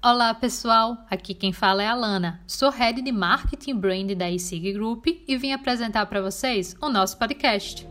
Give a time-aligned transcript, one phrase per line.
[0.00, 2.40] Olá pessoal, aqui quem fala é a Lana.
[2.46, 7.18] Sou head de marketing brand da eSig Group e vim apresentar para vocês o nosso
[7.18, 7.84] podcast.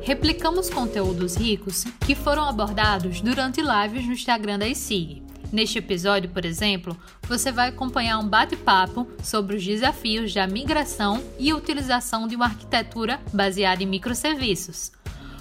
[0.00, 5.25] Replicamos conteúdos ricos que foram abordados durante lives no Instagram da eSig.
[5.52, 11.54] Neste episódio, por exemplo, você vai acompanhar um bate-papo sobre os desafios da migração e
[11.54, 14.92] utilização de uma arquitetura baseada em microserviços.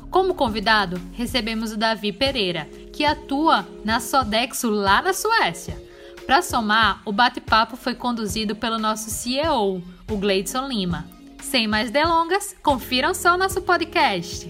[0.09, 5.83] Como convidado, recebemos o Davi Pereira, que atua na Sodexo lá na Suécia.
[6.25, 11.05] Para somar, o bate-papo foi conduzido pelo nosso CEO, o Gleidson Lima.
[11.41, 14.49] Sem mais delongas, confiram só o nosso podcast.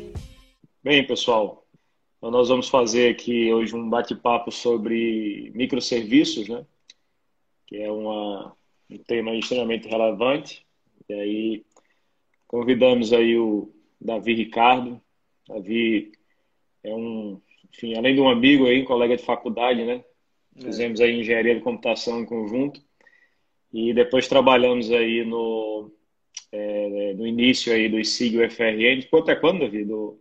[0.84, 1.65] Bem, pessoal,
[2.26, 6.66] então, nós vamos fazer aqui hoje um bate-papo sobre microserviços, né?
[7.68, 8.58] Que é uma,
[8.90, 10.66] um tema extremamente relevante.
[11.08, 11.66] E aí
[12.48, 15.00] convidamos aí o Davi Ricardo.
[15.48, 16.14] Davi
[16.84, 17.40] é um,
[17.72, 20.04] enfim, além de um amigo aí, um colega de faculdade, né?
[20.56, 20.62] É.
[20.64, 22.82] Fizemos aí engenharia de computação em conjunto.
[23.72, 25.92] E depois trabalhamos aí no,
[26.52, 29.08] é, no início aí do ISIG UFRN.
[29.12, 29.86] Quanto é quando, Davi?
[29.86, 30.20] Do,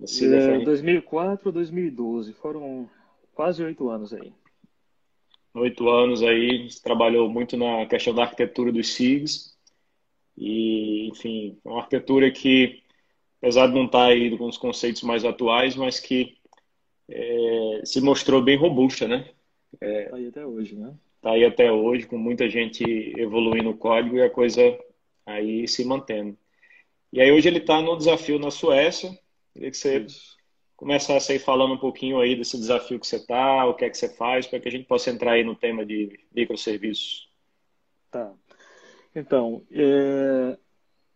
[0.00, 2.88] é, 2004 2012, foram
[3.34, 4.32] quase oito anos aí.
[5.54, 9.56] Oito anos aí, trabalhou muito na questão da arquitetura dos SIGs.
[10.36, 12.82] E, enfim, é uma arquitetura que,
[13.38, 16.36] apesar de não estar aí com os conceitos mais atuais, mas que
[17.08, 19.30] é, se mostrou bem robusta, né?
[19.80, 20.94] É, tá aí até hoje, né?
[21.22, 22.84] Tá aí até hoje, com muita gente
[23.18, 24.60] evoluindo o código e a coisa
[25.24, 26.36] aí se mantendo.
[27.12, 29.18] E aí hoje ele está no desafio na Suécia,
[29.56, 30.06] Queria que você
[30.76, 33.96] começasse aí falando um pouquinho aí desse desafio que você está, o que é que
[33.96, 37.32] você faz, para que a gente possa entrar aí no tema de microserviços.
[38.10, 38.34] Tá.
[39.14, 40.58] Então, é,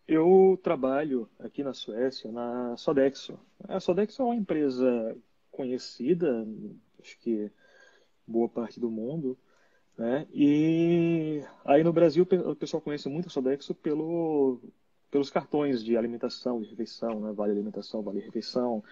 [0.08, 3.38] eu trabalho aqui na Suécia, na Sodexo.
[3.68, 5.14] A Sodexo é uma empresa
[5.50, 6.48] conhecida,
[6.98, 7.50] acho que
[8.26, 9.36] boa parte do mundo,
[9.98, 10.26] né?
[10.32, 14.62] E aí no Brasil o pessoal conhece muito a Sodexo pelo
[15.10, 17.32] pelos cartões de alimentação, de refeição, né?
[17.32, 18.82] Vale alimentação, vale refeição,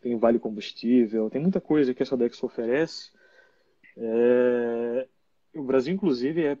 [0.00, 3.10] tem vale combustível, tem muita coisa que a Sodex oferece.
[3.96, 5.06] É...
[5.54, 6.58] O Brasil, inclusive, é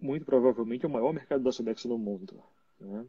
[0.00, 2.42] muito provavelmente o maior mercado da Sodexo no mundo.
[2.80, 3.04] Né?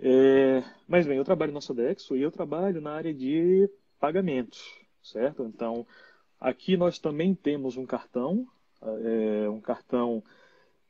[0.00, 0.64] É...
[0.86, 3.68] Mas bem, eu trabalho na Sodexo e eu trabalho na área de
[3.98, 4.62] pagamentos,
[5.02, 5.44] certo?
[5.44, 5.86] Então,
[6.40, 8.46] aqui nós também temos um cartão,
[8.80, 10.22] é, um cartão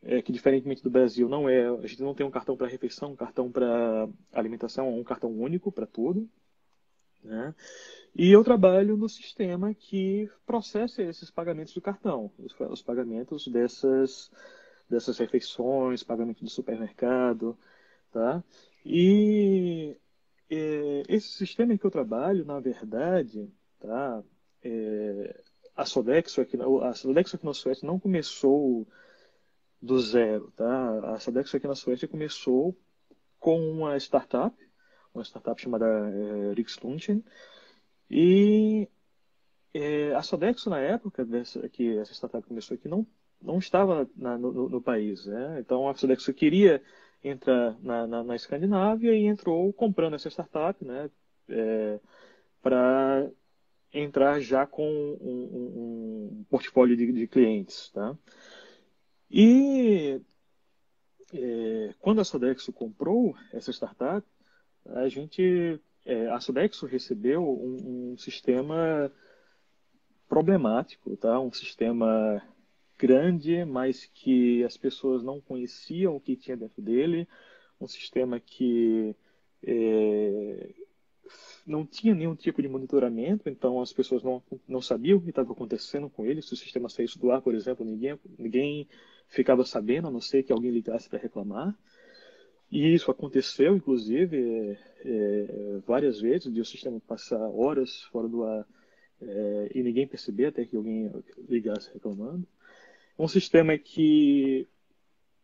[0.03, 3.13] é, que diferentemente do Brasil não é, a gente não tem um cartão para refeição,
[3.13, 6.29] um cartão para alimentação, um cartão único para tudo.
[7.23, 7.55] Né?
[8.15, 14.31] E eu trabalho no sistema que processa esses pagamentos do cartão, os, os pagamentos dessas
[14.89, 17.59] dessas refeições, pagamento do supermercado,
[18.11, 18.43] tá?
[18.85, 19.95] E
[20.49, 24.23] é, esse sistema que eu trabalho, na verdade, tá?
[24.63, 25.43] É,
[25.77, 28.87] a Sodexo aqui, a Sodexo aqui na Suécia não começou
[29.81, 30.53] do zero.
[30.57, 31.15] Tá?
[31.15, 32.77] A Sadex aqui na Suécia começou
[33.39, 34.57] com uma startup,
[35.15, 37.25] uma startup chamada é, Rikslunchen,
[38.11, 38.89] e
[39.75, 43.07] é, a Sodexo na época dessa, que essa startup começou aqui não
[43.41, 45.61] não estava na, no, no, país, né?
[45.61, 46.83] Então a Sodexo queria
[47.23, 51.09] entrar na, na, na, Escandinávia e entrou comprando essa startup, né?
[51.49, 52.01] É,
[52.61, 53.31] para
[53.93, 58.17] entrar já com um, um, um portfólio de, de clientes, tá?
[59.31, 60.21] E
[61.33, 64.27] é, quando a Sodexo comprou essa startup,
[64.87, 69.13] a gente, é, a Sodexo recebeu um, um, sistema
[70.29, 71.39] problemático, tá?
[71.39, 72.43] Um sistema
[72.99, 77.29] grande, mas que as pessoas não conheciam o que tinha dentro dele,
[77.81, 79.15] um sistema que
[79.63, 80.75] é,
[81.67, 85.53] não tinha nenhum tipo de monitoramento, então as pessoas não, não sabiam o que estava
[85.53, 86.43] acontecendo com ele.
[86.43, 88.89] Se o sistema saísse do ar, por exemplo, ninguém, ninguém
[89.29, 91.77] ficava sabendo, a não ser que alguém ligasse para reclamar.
[92.71, 98.45] E isso aconteceu, inclusive, é, é, várias vezes, de o sistema passar horas fora do
[98.45, 98.67] ar
[99.23, 101.11] é, e ninguém perceber até que alguém
[101.49, 102.47] ligasse reclamando.
[103.19, 104.67] Um sistema que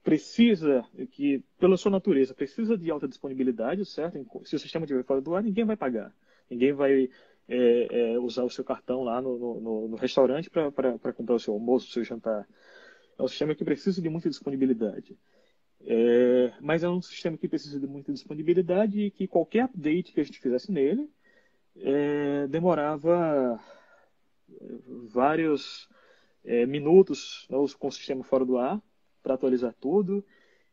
[0.03, 4.19] precisa, que pela sua natureza, precisa de alta disponibilidade, certo?
[4.45, 6.15] Se o sistema estiver fora do ar, ninguém vai pagar.
[6.51, 7.09] Ninguém vai
[7.49, 11.55] é, é, usar o seu cartão lá no, no, no restaurante para comprar o seu
[11.55, 12.47] almoço, o seu jantar.
[13.19, 15.17] É um sistema que precisa de muita disponibilidade.
[15.87, 20.21] É, mas é um sistema que precisa de muita disponibilidade e que qualquer update que
[20.21, 21.11] a gente fizesse nele
[21.77, 23.61] é, demorava
[25.13, 25.89] vários
[26.45, 28.81] é, minutos né, com o sistema fora do ar
[29.23, 30.25] para atualizar tudo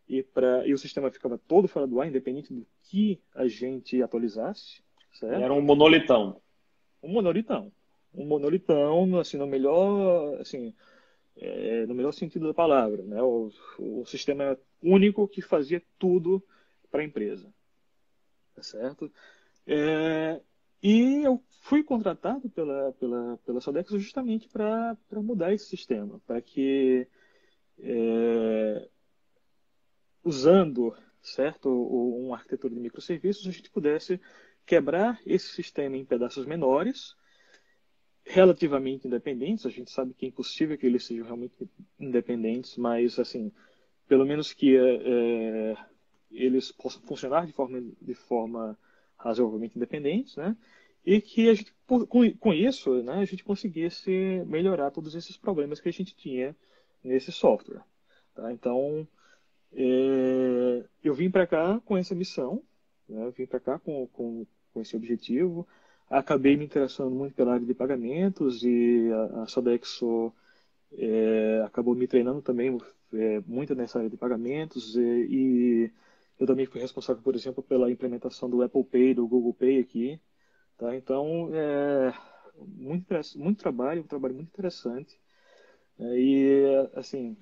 [0.07, 4.01] e, pra, e o sistema ficava todo fora do ar, independente do que a gente
[4.01, 4.81] atualizasse.
[5.13, 5.41] Certo?
[5.41, 6.41] Era um monolitão.
[7.01, 7.71] Um monolitão.
[8.13, 10.73] Um monolitão, assim, no melhor, assim,
[11.37, 13.03] é, no melhor sentido da palavra.
[13.03, 13.21] Né?
[13.21, 16.43] O, o sistema único que fazia tudo
[16.89, 17.53] para a empresa.
[18.55, 19.11] Tá certo?
[19.65, 20.41] É,
[20.81, 27.07] e eu fui contratado pela, pela, pela Sodexo justamente para mudar esse sistema, para que,
[27.79, 28.89] é,
[30.23, 34.19] usando certo, uma arquitetura de microserviços, a gente pudesse
[34.65, 37.15] quebrar esse sistema em pedaços menores,
[38.23, 39.65] relativamente independentes.
[39.65, 41.55] A gente sabe que é impossível que eles sejam realmente
[41.99, 43.51] independentes, mas assim,
[44.07, 45.77] pelo menos que é,
[46.31, 48.77] eles possam funcionar de forma, de forma
[49.17, 50.55] razoavelmente independentes, né?
[51.05, 54.11] E que a gente, com, com isso, né, a gente conseguisse
[54.45, 56.55] melhorar todos esses problemas que a gente tinha
[57.03, 57.81] nesse software.
[58.35, 58.51] Tá?
[58.53, 59.07] Então,
[59.73, 62.61] é, eu vim para cá com essa missão,
[63.09, 63.25] né?
[63.25, 65.67] eu vim para cá com, com, com esse objetivo.
[66.11, 70.33] Acabei me interessando muito pela área de pagamentos e a, a Sodexo
[70.93, 72.77] é, acabou me treinando também
[73.13, 75.91] é, muito nessa área de pagamentos e, e
[76.37, 80.21] eu também fui responsável, por exemplo, pela implementação do Apple Pay, do Google Pay aqui.
[80.77, 80.95] Tá?
[80.95, 82.13] Então, é
[82.57, 85.17] muito, muito trabalho, um trabalho muito interessante.
[85.97, 87.37] É, e, assim,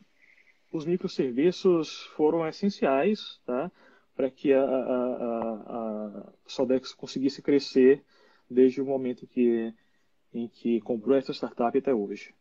[0.71, 3.71] os microserviços foram essenciais tá?
[4.15, 8.03] para que a, a, a, Sodex conseguisse crescer
[8.49, 9.73] desde o momento que,
[10.33, 12.33] em que comprou essa startup até hoje.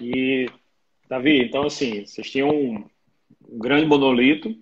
[0.00, 0.46] E,
[1.08, 2.84] Davi, então, assim, vocês tinham um,
[3.48, 4.54] um grande monolito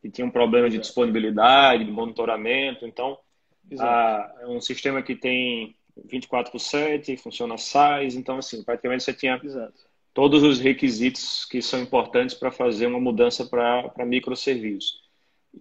[0.00, 2.86] que tinha um problema de disponibilidade, de monitoramento.
[2.86, 3.16] Então,
[3.78, 8.14] a, é um sistema que tem 24 por 7, funciona SaaS.
[8.16, 9.80] Então, assim, praticamente você tinha Exato.
[10.12, 15.01] todos os requisitos que são importantes para fazer uma mudança para microserviços.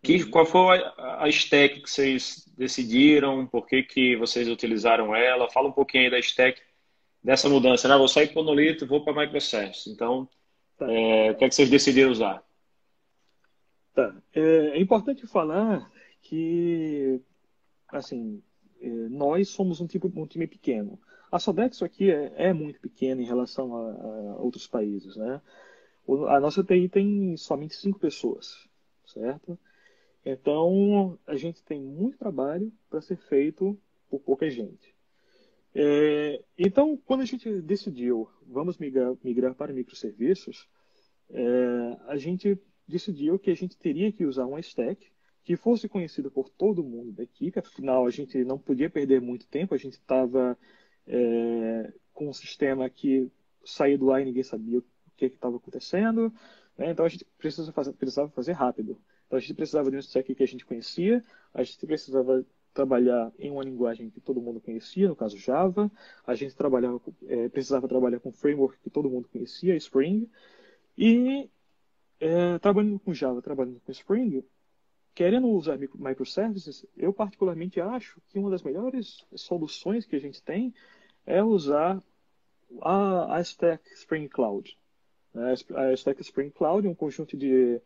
[0.01, 0.25] Que.
[0.25, 3.45] Qual foi a, a stack que vocês decidiram?
[3.45, 5.49] Por que, que vocês utilizaram ela?
[5.49, 6.61] Fala um pouquinho aí da stack
[7.23, 7.87] dessa mudança.
[7.87, 7.97] Né?
[7.97, 9.87] Vou sair para o monolito, vou para microservices.
[9.87, 10.27] Então,
[10.77, 10.91] tá.
[10.91, 12.43] é, o que, é que vocês decidiram usar?
[13.93, 14.15] Tá.
[14.33, 14.41] É,
[14.77, 15.91] é importante falar
[16.21, 17.19] que,
[17.89, 18.41] assim,
[18.79, 20.99] é, nós somos um, tipo, um time pequeno.
[21.31, 25.41] A Sodexo aqui é, é muito pequena em relação a, a, outros países, né?
[26.27, 28.67] A nossa TI tem somente cinco pessoas,
[29.05, 29.57] certo?
[30.25, 33.77] Então, a gente tem muito trabalho para ser feito
[34.09, 34.93] por pouca gente.
[35.73, 40.67] É, então, quando a gente decidiu, vamos migrar, migrar para microserviços,
[41.29, 45.09] é, a gente decidiu que a gente teria que usar uma stack
[45.43, 49.47] que fosse conhecida por todo mundo da equipe, afinal a gente não podia perder muito
[49.47, 50.57] tempo, a gente estava
[51.07, 53.31] é, com um sistema que
[53.65, 54.83] saía do ar e ninguém sabia o
[55.15, 56.31] que estava acontecendo,
[56.77, 56.91] né?
[56.91, 57.25] então a gente
[57.73, 58.99] fazer, precisava fazer rápido.
[59.31, 61.23] Então a gente precisava de um stack que a gente conhecia,
[61.53, 65.89] a gente precisava trabalhar em uma linguagem que todo mundo conhecia, no caso Java,
[66.27, 70.29] a gente trabalhava, é, precisava trabalhar com framework que todo mundo conhecia, Spring,
[70.97, 71.49] e
[72.19, 74.43] é, trabalhando com Java, trabalhando com Spring,
[75.15, 80.73] querendo usar microservices, eu particularmente acho que uma das melhores soluções que a gente tem
[81.25, 82.03] é usar
[82.81, 84.77] a, a Stack Spring Cloud.
[85.33, 87.81] A Stack Spring Cloud é um conjunto de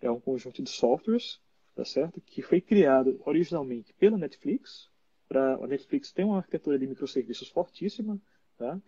[0.00, 1.40] é um conjunto de softwares,
[1.74, 2.20] tá certo?
[2.20, 4.88] Que foi criado originalmente pela Netflix.
[5.28, 8.20] Pra, a Netflix tem uma arquitetura de microserviços fortíssima,
[8.56, 8.80] tá?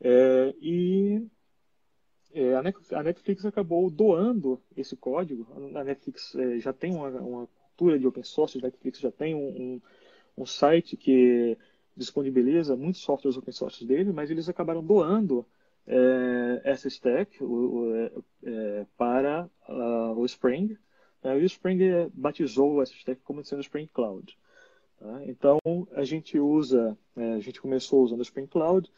[0.00, 1.26] É, e
[2.32, 5.46] é, a Netflix acabou doando esse código.
[5.76, 9.34] A Netflix é, já tem uma, uma, cultura de open source, a Netflix já tem
[9.34, 9.80] um, um,
[10.38, 11.56] um, site que
[11.96, 15.46] disponibiliza muitos softwares open source dele, mas eles acabaram doando
[15.86, 18.12] é, essa stack o, o, é,
[18.44, 20.76] é, para uh, o Spring.
[21.22, 21.38] Né?
[21.38, 21.78] e o Spring
[22.12, 24.38] batizou essa stack como sendo Spring Cloud.
[24.98, 25.22] Tá?
[25.26, 25.58] Então,
[25.92, 28.90] a gente usa, é, a gente começou usando o Spring Cloud,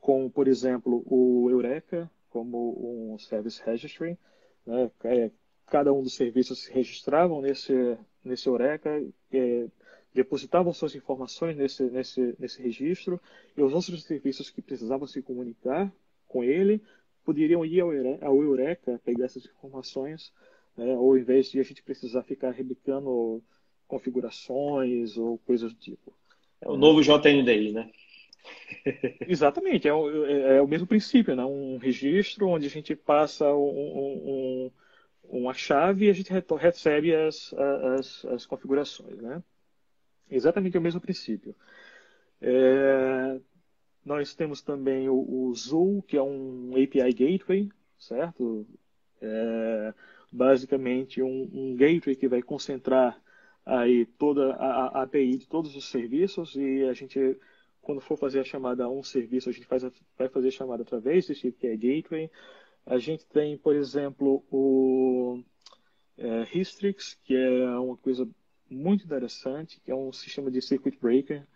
[0.00, 4.18] com, por exemplo, o Eureka, como um Service Registry.
[4.66, 4.90] Né?
[5.04, 5.30] É,
[5.66, 8.90] cada um dos serviços se registravam nesse, nesse Eureka,
[9.32, 9.66] é,
[10.14, 13.20] depositavam suas informações nesse, nesse, nesse registro,
[13.56, 15.92] e os outros serviços que precisavam se comunicar
[16.28, 16.82] com ele
[17.24, 17.80] poderiam ir
[18.20, 20.32] ao Eureka, pegar essas informações,
[20.76, 20.92] né?
[20.96, 23.42] ou ao invés de a gente precisar ficar replicando
[23.86, 26.12] configurações ou coisas do tipo.
[26.60, 27.90] É o novo JNDI, né?
[29.28, 31.44] Exatamente, é o, é, é o, mesmo princípio, né?
[31.44, 34.70] um registro onde a gente passa um, um,
[35.24, 39.16] uma chave e a gente recebe as, as, as configurações.
[39.18, 39.42] Né?
[40.30, 41.54] Exatamente o mesmo princípio.
[42.40, 43.38] É...
[44.04, 48.66] nós temos também o, o Zool, que é um API Gateway, certo?
[49.20, 49.94] É,
[50.32, 53.20] basicamente um, um, gateway que vai concentrar
[53.64, 57.38] aí toda a, a, API de todos os serviços e a gente,
[57.80, 60.52] quando for fazer a chamada a um serviço, a gente faz a, vai fazer a
[60.52, 62.30] chamada através desse API Gateway.
[62.84, 65.40] A gente tem, por exemplo, o
[66.18, 68.28] é, Histrix, que é uma coisa
[68.72, 71.46] muito interessante, que é um sistema de circuit breaker,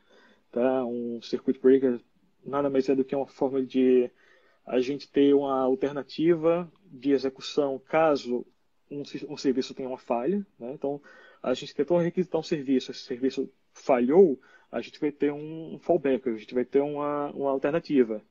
[0.52, 0.84] tá?
[0.84, 2.00] Um circuit breaker
[2.44, 4.10] nada mais é do que uma forma de
[4.64, 8.46] a gente ter uma alternativa de execução caso
[8.90, 10.44] um, um serviço tenha uma falha.
[10.58, 10.72] Né?
[10.72, 11.00] Então,
[11.42, 16.28] a gente tentou requisitar um serviço, esse serviço falhou, a gente vai ter um fallback,
[16.28, 18.22] a gente vai ter uma, uma alternativa.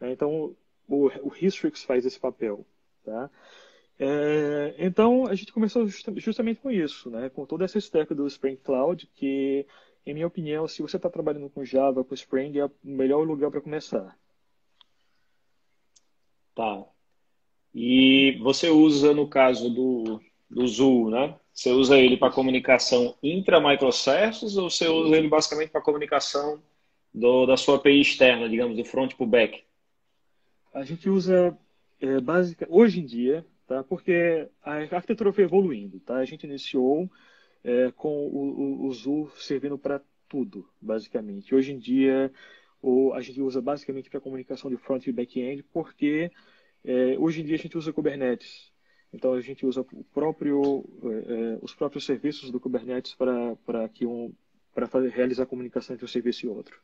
[0.00, 0.12] Né?
[0.12, 0.56] Então,
[0.88, 2.66] o, o Histrix faz esse papel.
[3.04, 3.30] Tá?
[3.98, 5.86] É, então, a gente começou
[6.16, 7.30] justamente com isso, né?
[7.30, 9.66] com toda essa stack do Spring Cloud, que
[10.06, 13.50] em minha opinião, se você está trabalhando com Java, com Spring, é o melhor lugar
[13.50, 14.16] para começar.
[16.54, 16.84] Tá.
[17.74, 21.34] E você usa, no caso do, do Zoom, né?
[21.52, 26.62] Você usa ele para comunicação intra-microservices ou você usa ele basicamente para comunicação
[27.12, 29.64] do, da sua API externa, digamos, do front para o back?
[30.72, 31.58] A gente usa
[32.00, 32.16] é,
[32.68, 33.82] hoje em dia, tá?
[33.84, 36.00] porque a arquitetura foi evoluindo.
[36.00, 36.16] Tá?
[36.16, 37.10] A gente iniciou
[37.64, 41.54] é, com o, o, o Zoo servindo para tudo, basicamente.
[41.54, 42.32] Hoje em dia,
[42.80, 46.30] o, a gente usa basicamente para comunicação de front e back-end, porque
[46.84, 48.72] é, hoje em dia a gente usa Kubernetes.
[49.12, 53.56] Então a gente usa próprio, é, é os próprios serviços do Kubernetes para
[54.02, 54.32] um
[54.74, 56.78] para realizar a comunicação entre um serviço e outro.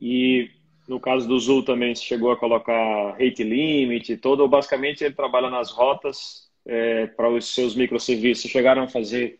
[0.00, 0.48] E
[0.88, 5.70] no caso do Zoo também chegou a colocar rate limit, todo, basicamente ele trabalha nas
[5.70, 8.50] rotas é, para os seus microserviços.
[8.50, 9.38] Chegaram a fazer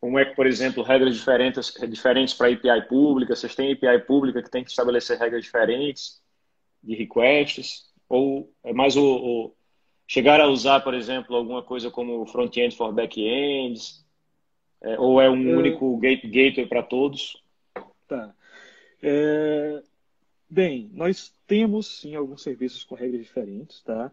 [0.00, 3.36] como é que, por exemplo, regras diferentes, diferentes para API pública?
[3.36, 6.22] Vocês têm API pública que tem que estabelecer regras diferentes
[6.82, 7.90] de requests?
[8.08, 9.54] Ou é mais o, o
[10.06, 14.04] chegar a usar, por exemplo, alguma coisa como front-end for back-ends?
[14.82, 15.56] É, ou é um é...
[15.56, 17.42] único gate, gateway para todos?
[18.08, 18.34] Tá.
[19.02, 19.82] É...
[20.50, 24.10] Bem, nós temos sim alguns serviços com regras diferentes, tá?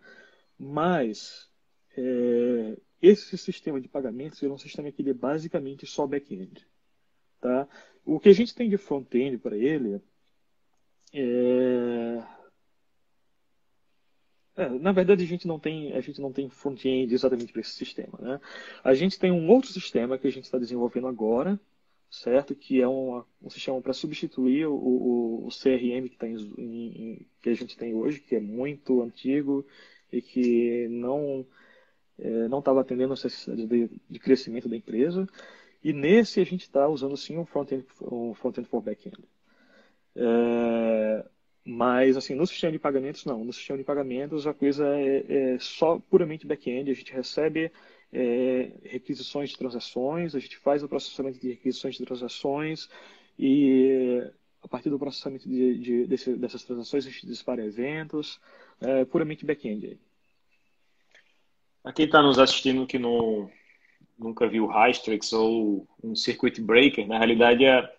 [0.58, 1.50] Mas
[1.98, 6.66] é, esse sistema de pagamentos é um sistema que ele é basicamente só back-end.
[7.42, 7.68] Tá?
[8.06, 10.00] O que a gente tem de front-end para ele
[11.12, 12.24] é...
[14.56, 14.70] é...
[14.70, 18.18] na verdade, a gente não tem, a gente não tem front-end exatamente para esse sistema.
[18.20, 18.40] Né?
[18.84, 21.60] A gente tem um outro sistema que a gente está desenvolvendo agora,
[22.10, 22.56] certo?
[22.56, 27.28] Que é um, um sistema para substituir o, o, o, CRM que, tá em, em,
[27.42, 29.66] que a gente tem hoje, que é muito antigo
[30.12, 31.46] e que não
[32.20, 35.28] é, não estava atendendo as necessidades de, de, crescimento da empresa.
[35.84, 39.18] E nesse a gente está usando sim um front-end um front for back-end.
[40.16, 41.26] É,
[41.64, 43.44] mas assim, no sistema de pagamentos não.
[43.44, 46.90] No sistema de pagamentos a coisa é, é só puramente back-end.
[46.90, 47.72] A gente recebe
[48.12, 52.90] é, requisições de transações, a gente faz o processamento de requisições de transações
[53.38, 54.24] e
[54.64, 58.40] a partir do processamento de, de, desse, dessas transações a gente dispara eventos,
[58.82, 60.00] é, puramente back-end.
[61.84, 63.50] Para quem está nos assistindo que não,
[64.18, 67.90] nunca viu Hystrix ou um Circuit Breaker, na realidade a,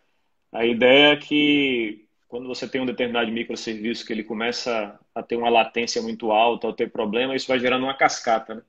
[0.53, 5.37] a ideia é que quando você tem um determinado microserviço que ele começa a ter
[5.37, 8.57] uma latência muito alta ou ter problema, isso vai gerando uma cascata.
[8.57, 8.63] Né?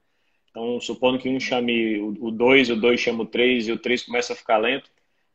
[0.50, 4.04] Então, supondo que um chame o 2, o 2 chama o 3 e o 3
[4.04, 4.90] começa a ficar lento,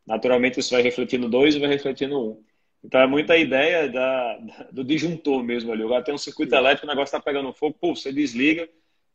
[0.06, 2.30] naturalmente isso vai refletir no 2 e vai refletir no 1.
[2.30, 2.44] Um.
[2.85, 4.38] Então é muita ideia da,
[4.71, 5.83] do disjuntor mesmo ali.
[5.83, 8.68] Agora tem um circuito elétrico, o negócio está pegando fogo, pô, você desliga,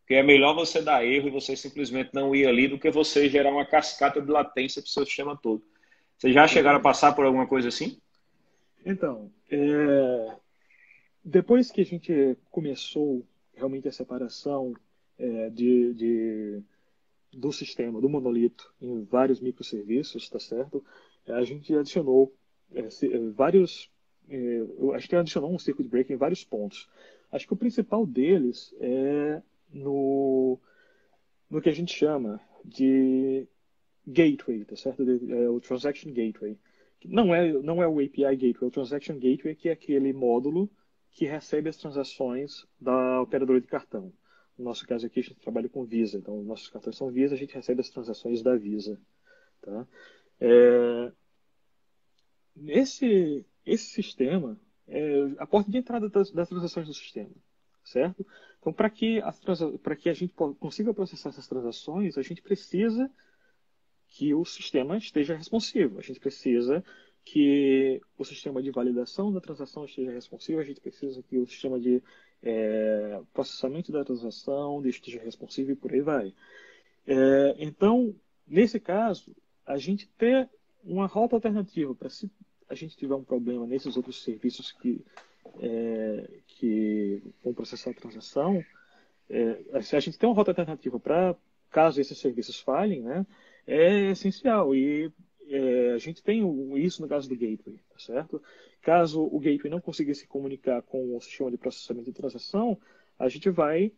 [0.07, 3.29] que é melhor você dar erro e você simplesmente não ir ali do que você
[3.29, 5.61] gerar uma cascata de latência para o seu sistema todo.
[6.17, 7.99] Vocês já chegaram a passar por alguma coisa assim?
[8.83, 10.35] Então, é...
[11.23, 14.73] depois que a gente começou realmente a separação
[15.19, 16.63] é, de, de,
[17.33, 20.83] do sistema, do monolito, em vários microserviços, tá certo?
[21.27, 22.33] A gente adicionou
[22.73, 22.87] é,
[23.35, 23.91] vários.
[24.29, 24.61] É,
[24.95, 26.89] acho que adicionou um circuit breaker em vários pontos.
[27.31, 30.57] Acho que o principal deles é no,
[31.49, 33.47] no que a gente chama de
[34.07, 35.03] gateway, tá certo?
[35.03, 36.57] É o Transaction Gateway.
[37.05, 40.69] Não é, não é o API Gateway, é o Transaction Gateway que é aquele módulo
[41.11, 44.11] que recebe as transações da operadora de cartão.
[44.59, 47.37] No nosso caso aqui, a gente trabalha com Visa, então nossos cartões são Visa, a
[47.37, 48.99] gente recebe as transações da Visa.
[49.61, 49.87] Tá?
[50.41, 51.11] É,
[52.67, 57.31] esse, esse sistema é a porta de entrada das, das transações do sistema,
[57.85, 58.27] certo?
[58.59, 59.21] Então, para que,
[59.97, 63.09] que a gente consiga processar essas transações, a gente precisa
[64.09, 65.99] que o sistema esteja responsivo.
[65.99, 66.83] A gente precisa
[67.23, 71.79] que o sistema de validação da transação esteja responsivo, a gente precisa que o sistema
[71.79, 72.03] de
[72.41, 76.33] é, processamento da transação esteja responsivo e por aí vai.
[77.05, 78.15] É, então,
[78.47, 80.49] nesse caso, a gente ter
[80.83, 82.29] uma rota alternativa para se
[82.69, 85.03] a gente tiver um problema nesses outros serviços que,
[85.59, 88.63] é, que vão processar a transação,
[89.29, 91.35] é, se a gente tem uma rota alternativa para
[91.69, 93.25] caso esses serviços falhem, né,
[93.65, 94.75] é essencial.
[94.75, 95.11] E
[95.47, 96.43] é, a gente tem
[96.77, 98.41] isso no caso do gateway, tá certo?
[98.81, 102.79] Caso o gateway não consiga se comunicar com o sistema de processamento de transação,
[103.17, 103.91] a gente vai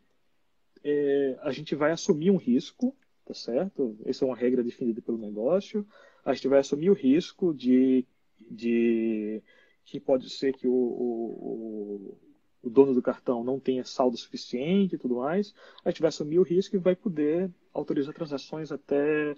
[0.83, 2.95] é, a gente vai assumir um risco,
[3.25, 3.95] tá certo?
[4.05, 5.85] Essa é uma regra definida pelo negócio.
[6.25, 8.05] A gente vai assumir o risco de,
[8.49, 9.41] de
[9.85, 12.17] que pode ser que o, o,
[12.63, 15.53] o dono do cartão não tenha saldo suficiente e tudo mais.
[15.85, 19.35] A gente vai assumir o risco e vai poder autorizar transações até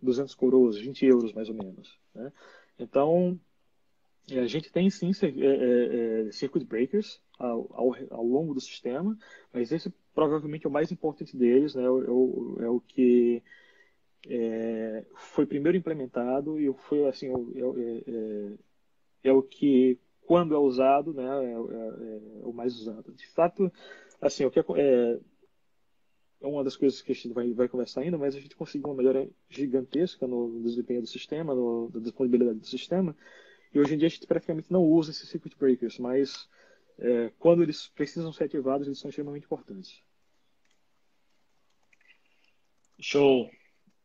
[0.00, 1.98] 200 coroas, 20 euros mais ou menos.
[2.14, 2.32] Né?
[2.78, 3.38] Então,
[4.30, 9.16] a gente tem sim é, é, é, circuit breakers ao, ao, ao, longo do sistema,
[9.52, 11.84] mas esse provavelmente é o mais importante deles, né?
[11.84, 13.42] é, o, é o que
[14.28, 17.28] é, foi primeiro implementado e foi assim
[19.22, 23.12] é, o que quando é usado, né, é, o mais usado.
[23.12, 23.70] De fato,
[24.20, 24.62] assim, o que é,
[26.40, 28.88] é uma das coisas que a gente vai, vai conversar ainda, mas a gente conseguiu
[28.88, 33.16] uma melhora gigantesca no, no desempenho do sistema, no, na disponibilidade do sistema,
[33.72, 36.48] e hoje em dia a gente praticamente não usa esses circuit breakers, mas
[36.98, 40.02] é, quando eles precisam ser ativados, eles são extremamente importantes.
[42.98, 43.50] Show.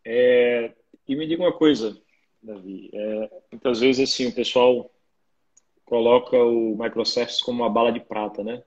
[0.03, 0.73] É,
[1.07, 1.97] e me diga uma coisa,
[2.41, 2.89] Davi.
[2.93, 4.91] É, muitas vezes assim o pessoal
[5.85, 8.63] coloca o microservices como uma bala de prata, né?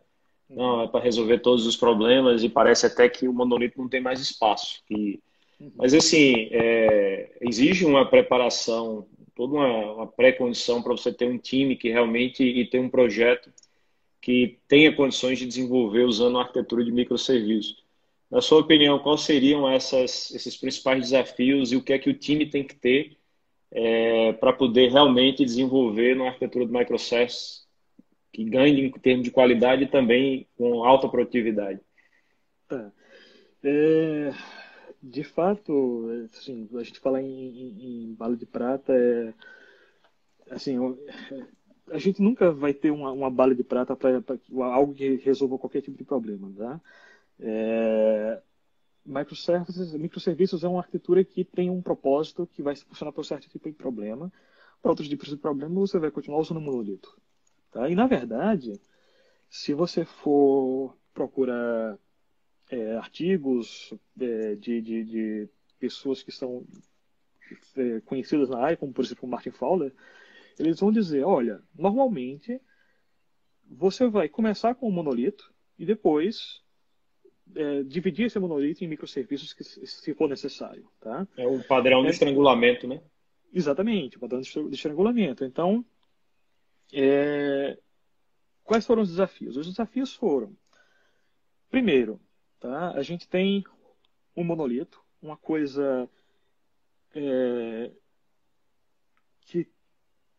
[0.48, 4.00] Não, é para resolver todos os problemas e parece até que o monolito não tem
[4.00, 4.82] mais espaço.
[4.86, 5.20] Que...
[5.58, 5.72] Uhum.
[5.76, 7.36] Mas, assim, é...
[7.40, 12.64] exige uma preparação, toda uma, uma pré-condição para você ter um time que realmente e
[12.66, 13.52] ter um projeto
[14.20, 17.84] que tenha condições de desenvolver usando a arquitetura de microserviços.
[18.30, 22.14] Na sua opinião, quais seriam essas, esses principais desafios e o que é que o
[22.14, 23.16] time tem que ter
[23.70, 27.64] é, para poder realmente desenvolver uma arquitetura de microservices
[28.32, 31.80] que ganhe em termos de qualidade e também com alta produtividade.
[32.66, 32.92] Tá.
[33.62, 34.32] É,
[35.04, 39.34] de fato, assim, a gente fala em, em, em bala de prata, é,
[40.50, 40.76] assim,
[41.90, 44.22] a gente nunca vai ter uma, uma bala de prata para
[44.60, 46.80] algo que resolva qualquer tipo de problema, tá?
[47.38, 48.40] É,
[49.04, 53.48] microservices, microserviços é uma arquitetura que tem um propósito que vai funcionar para um certo
[53.48, 54.32] tipo de problema.
[54.80, 57.14] Para outros tipos de problema, você vai continuar usando o monolito.
[57.70, 57.88] Tá?
[57.90, 58.80] E, na verdade,
[59.50, 61.98] se você for procurar
[62.70, 65.48] é, artigos é, de, de, de,
[65.78, 66.66] pessoas que são
[67.76, 69.92] é, conhecidas na área, como, por exemplo, Martin Fowler,
[70.58, 72.60] eles vão dizer, olha, normalmente
[73.68, 76.62] você vai começar com um monolito e depois
[77.54, 80.88] é, dividir esse monolito em microserviços que, se for necessário.
[81.00, 81.26] Tá?
[81.36, 83.02] É o padrão de é, estrangulamento, né?
[83.52, 85.44] Exatamente, o padrão de estrangulamento.
[85.44, 85.84] Então,
[86.92, 87.78] é...
[88.62, 89.56] Quais foram os desafios?
[89.56, 90.56] Os desafios foram,
[91.70, 92.18] primeiro,
[92.64, 92.92] tá?
[92.92, 93.62] a gente tem
[94.34, 96.08] um monolito, uma coisa
[97.14, 97.90] é...
[99.42, 99.68] que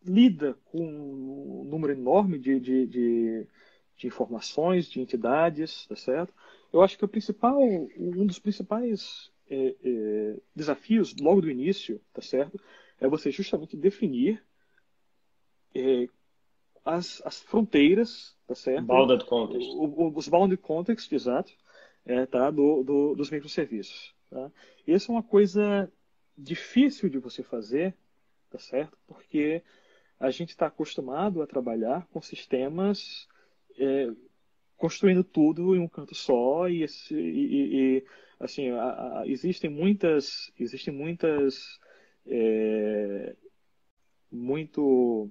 [0.03, 3.47] lida com um número enorme de, de, de,
[3.95, 6.33] de, informações, de entidades, tá certo?
[6.73, 12.21] Eu acho que o principal, um dos principais é, é, desafios logo do início, tá
[12.21, 12.59] certo,
[12.99, 14.43] é você justamente definir
[15.73, 16.07] é,
[16.83, 18.85] as, as fronteiras, tá certo?
[18.85, 19.69] Bounded context.
[19.69, 21.53] O, o, os bounded context, exato,
[22.05, 22.51] é, tá?
[22.51, 24.13] Do, do, dos microserviços.
[24.29, 24.51] Tá?
[24.85, 25.91] Isso é uma coisa
[26.37, 27.95] difícil de você fazer,
[28.49, 28.97] tá certo?
[29.07, 29.63] Porque
[30.19, 33.27] a gente está acostumado a trabalhar com sistemas
[33.77, 34.09] é,
[34.77, 38.05] construindo tudo em um canto só e, e, e
[38.39, 41.79] assim a, a, existem muitas existem muitas
[42.27, 43.35] é,
[44.31, 45.29] muito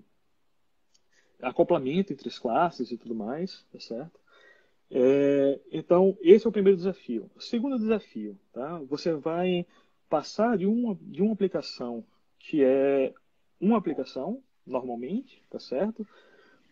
[1.41, 4.19] acoplamento entre as classes e tudo mais, tá certo?
[4.91, 7.31] É, então, esse é o primeiro desafio.
[7.35, 8.79] O segundo desafio, tá?
[8.89, 9.67] Você vai
[10.09, 12.05] passar de uma, de uma aplicação
[12.39, 13.13] que é
[13.61, 16.07] uma aplicação, normalmente, tá certo?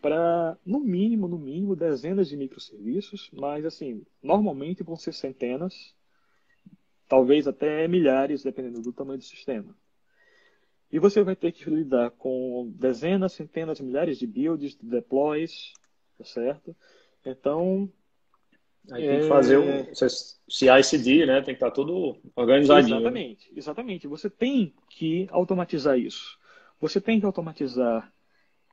[0.00, 5.94] Para, no mínimo, no mínimo, dezenas de microserviços, mas, assim, normalmente vão ser centenas,
[7.08, 9.74] talvez até milhares, dependendo do tamanho do sistema.
[10.90, 15.72] E você vai ter que lidar com dezenas, centenas, milhares de builds, de deploys,
[16.18, 16.76] tá certo?
[17.24, 17.90] Então.
[18.90, 19.92] Aí tem que fazer um é,
[20.48, 21.36] CI/CD, né?
[21.36, 22.96] Tem que estar tudo organizadinho.
[22.96, 24.06] Exatamente, exatamente.
[24.08, 26.38] Você tem que automatizar isso.
[26.80, 28.12] você tem que automatizar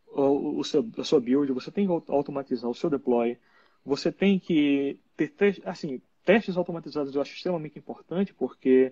[0.08, 3.38] o, o seu, a sua build, você tem que automatizar o seu deploy,
[3.86, 8.92] você tem que ter assim, testes automatizados eu acho extremamente importante, porque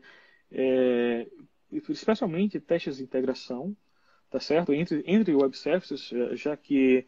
[0.51, 1.27] é,
[1.89, 3.75] especialmente testes de integração,
[4.29, 4.73] tá certo?
[4.73, 7.05] Entre, entre web services, já que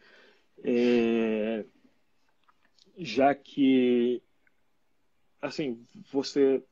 [0.64, 1.64] é,
[3.00, 4.22] já que
[5.40, 6.62] assim você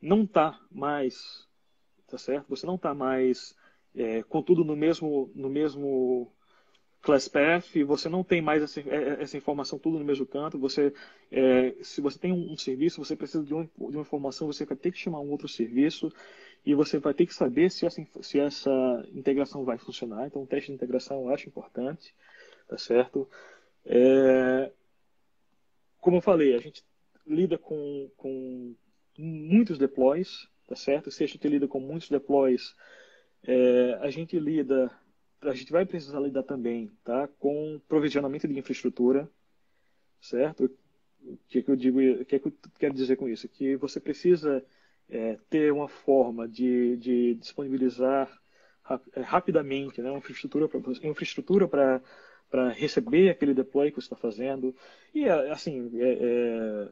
[0.00, 1.46] não está mais,
[2.06, 2.48] tá certo?
[2.48, 3.56] Você não está mais
[3.94, 6.32] é, com tudo no mesmo no mesmo
[7.02, 10.58] class path, você não tem mais essa, é, essa informação tudo no mesmo canto.
[10.58, 10.94] Você,
[11.30, 14.64] é, se você tem um, um, serviço, você precisa de, um, de uma informação, você
[14.64, 16.12] vai ter que chamar um outro serviço
[16.64, 20.28] e você vai ter que saber se essa, se essa integração vai funcionar.
[20.28, 22.14] Então, o teste de integração eu acho importante,
[22.68, 23.28] tá certo?
[23.84, 24.70] É,
[26.02, 26.84] como eu falei, a gente
[27.24, 28.74] lida com, com
[29.16, 31.12] muitos deploys, tá certo?
[31.12, 32.74] Se a gente lida com muitos deploys,
[33.44, 34.90] é, a gente lida,
[35.40, 37.28] a gente vai precisar lidar também, tá?
[37.38, 39.30] Com provisionamento de infraestrutura,
[40.20, 40.64] certo?
[41.24, 43.48] O que, é que eu digo, o que, é que eu quero dizer com isso?
[43.48, 44.64] Que você precisa
[45.08, 48.28] é, ter uma forma de, de disponibilizar
[49.14, 52.02] é, rapidamente né, uma infraestrutura para infraestrutura para
[52.70, 54.74] receber aquele deploy que você está fazendo
[55.14, 56.88] e assim é, é...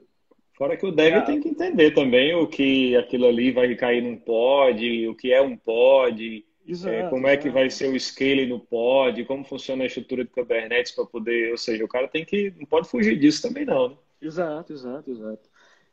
[0.53, 1.21] fora que o dev é...
[1.23, 5.41] tem que entender também o que aquilo ali vai cair num pod o que é
[5.41, 9.83] um pod Exato, é, como é que vai ser o scale no pod como funciona
[9.83, 13.19] a estrutura de Kubernetes para poder ou seja o cara tem que não pode fugir
[13.19, 13.97] disso também não né?
[14.23, 15.49] exato exato exato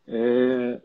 [0.07, 0.81] é,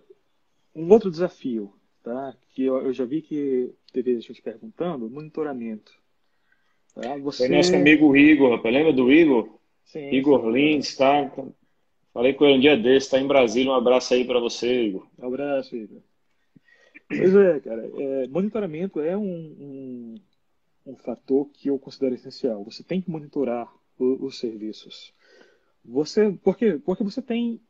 [0.74, 2.34] um outro desafio, tá?
[2.50, 5.92] que eu, eu já vi que teve gente perguntando, monitoramento.
[6.94, 7.16] Tá?
[7.18, 7.46] Você...
[7.46, 8.74] Foi nosso amigo Igor, rapaz.
[8.74, 9.59] lembra do Igor?
[9.85, 10.48] Sim, Igor.
[10.48, 11.31] Lins, tá?
[12.12, 13.72] Falei com ele um dia desse, tá em Brasília.
[13.72, 15.07] Um abraço aí para você, Igor.
[15.18, 16.00] Um abraço, Igor.
[17.09, 17.90] Pois é, cara.
[17.98, 20.14] É, monitoramento é um, um,
[20.87, 22.64] um, fator que eu considero essencial.
[22.64, 25.12] Você tem que monitorar o, os serviços.
[25.85, 26.78] Você, por quê?
[26.85, 27.61] Porque você tem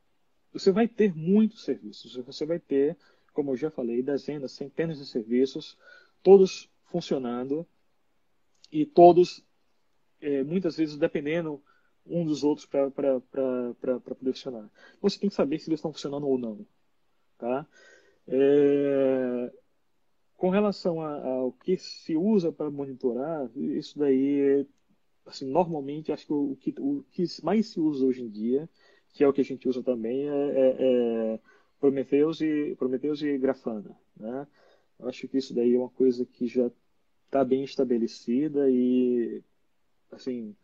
[0.53, 2.15] você vai ter muitos serviços.
[2.17, 2.97] Você vai ter,
[3.33, 5.79] como eu já falei, dezenas, centenas de serviços,
[6.23, 7.67] todos funcionando
[8.73, 9.45] e todos,
[10.21, 11.63] é, muitas vezes, dependendo
[12.05, 14.69] um dos outros para poder funcionar.
[15.01, 16.67] Você tem que saber se eles estão funcionando ou não.
[17.39, 17.67] Tá?
[18.27, 19.53] É,
[20.37, 24.67] com relação ao que se usa para monitorar, isso daí,
[25.27, 28.69] assim, normalmente, acho que o, que o que mais se usa hoje em dia
[29.13, 30.77] que é o que a gente usa também, é, é,
[31.35, 31.41] é
[31.79, 33.97] Prometheus, e, Prometheus e Grafana.
[34.17, 34.47] Né?
[35.01, 36.71] Acho que isso daí é uma coisa que já
[37.33, 39.43] está bem estabelecida e
[40.11, 40.55] assim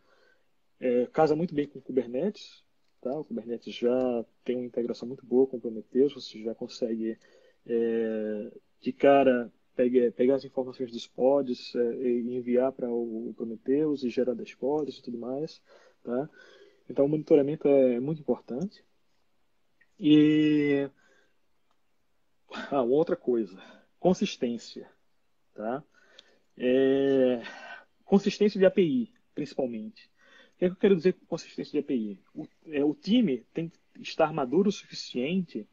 [0.79, 2.63] é, casa muito bem com o Kubernetes.
[3.01, 3.11] Tá?
[3.17, 7.17] O Kubernetes já tem uma integração muito boa com o Prometheus, você já consegue
[7.65, 14.03] é, de cara pegar, pegar as informações dos pods é, e enviar para o Prometheus
[14.03, 15.59] e gerar dashboards e tudo mais.
[16.03, 16.29] Tá?
[16.87, 18.85] Então, o monitoramento é muito importante.
[19.99, 20.87] E
[22.69, 23.59] ah, outra coisa,
[23.99, 24.87] consistência,
[25.53, 25.83] tá?
[26.59, 27.41] É...
[28.03, 30.09] Consistência de API, principalmente.
[30.55, 32.19] O que, é que eu quero dizer com consistência de API?
[32.33, 35.67] O, é, o time tem que estar maduro o suficiente,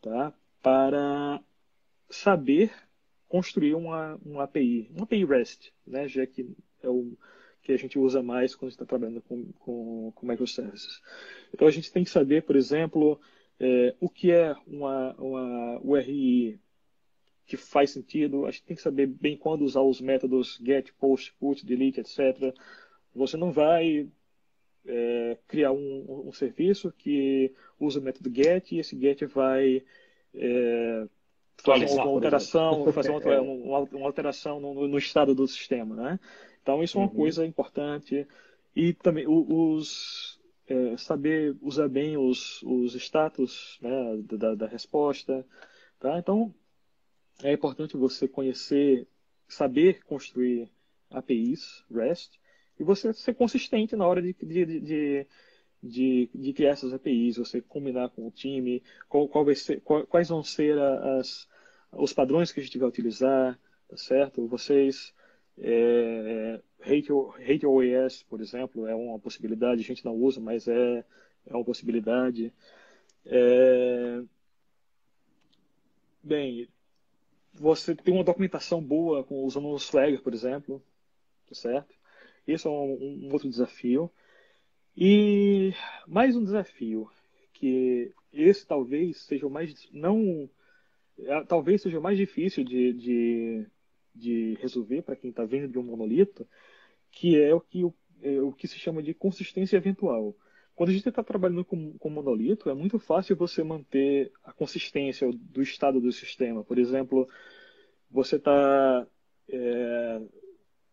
[0.00, 0.32] tá?
[0.62, 1.42] Para
[2.08, 2.72] saber
[3.28, 6.08] construir uma, uma API, uma API REST, né?
[6.08, 6.48] Já que
[6.82, 7.16] é o
[7.62, 11.00] que a gente usa mais quando está trabalhando com, com, com, microservices.
[11.54, 13.20] Então a gente tem que saber, por exemplo,
[13.58, 16.60] é, o que é uma, uma URI
[17.46, 18.46] que faz sentido.
[18.46, 22.54] A gente tem que saber bem quando usar os métodos get, post, put, delete, etc.
[23.14, 24.08] Você não vai
[24.86, 29.82] é, criar um, um, serviço que usa o método get e esse get vai
[30.34, 31.06] é,
[31.58, 36.20] fazer uma alteração, fazer uma, uma, uma alteração no, no, estado do sistema, né?
[36.62, 37.14] Então, isso é uma uhum.
[37.14, 38.26] coisa importante.
[38.74, 45.44] E também os, é, saber usar bem os, os status né, da, da resposta.
[45.98, 46.18] Tá?
[46.18, 46.54] Então,
[47.42, 49.06] é importante você conhecer,
[49.48, 50.70] saber construir
[51.10, 52.40] APIs REST
[52.78, 55.26] e você ser consistente na hora de, de, de,
[55.82, 60.06] de, de criar essas APIs, você combinar com o time, qual, qual vai ser, qual,
[60.06, 61.48] quais vão ser as,
[61.92, 64.46] os padrões que a gente vai utilizar, tá certo?
[64.46, 65.12] Vocês
[65.58, 71.04] é, hate, OES, por exemplo, é uma possibilidade, a gente não usa, mas é,
[71.46, 72.52] é uma possibilidade.
[73.26, 74.22] É,
[76.22, 76.68] bem,
[77.52, 80.82] você tem uma documentação boa usando o Swagger, por exemplo,
[81.52, 81.94] certo?
[82.46, 84.10] Isso é um, um outro desafio.
[84.96, 85.72] E
[86.06, 87.10] mais um desafio,
[87.52, 90.48] que esse talvez seja o mais não
[91.18, 93.66] é, talvez seja o mais difícil de, de
[94.14, 96.46] de resolver para quem está vindo de um monolito,
[97.10, 100.36] que é o que, o, é o que se chama de consistência eventual.
[100.74, 105.30] Quando a gente está trabalhando com, com monolito, é muito fácil você manter a consistência
[105.32, 106.64] do estado do sistema.
[106.64, 107.28] Por exemplo,
[108.10, 109.06] você está
[109.48, 110.22] é,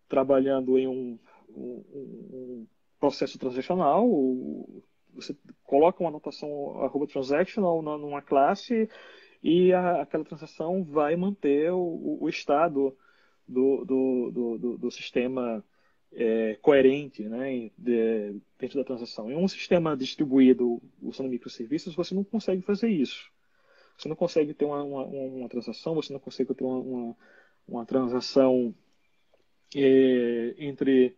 [0.08, 2.68] trabalhando em um, um, um
[3.00, 4.08] processo transacional,
[5.14, 8.90] você coloca uma anotação arroba transactional numa classe
[9.42, 12.96] e a, aquela transação vai manter o, o estado
[13.48, 15.64] do, do, do, do sistema
[16.14, 19.32] é, coerente né, de, dentro da transação.
[19.32, 23.30] Em um sistema distribuído usando microserviços, você não consegue fazer isso.
[23.98, 27.16] Você não consegue ter uma, uma, uma transação, você não consegue ter uma, uma,
[27.68, 28.74] uma transação
[29.76, 31.16] é, entre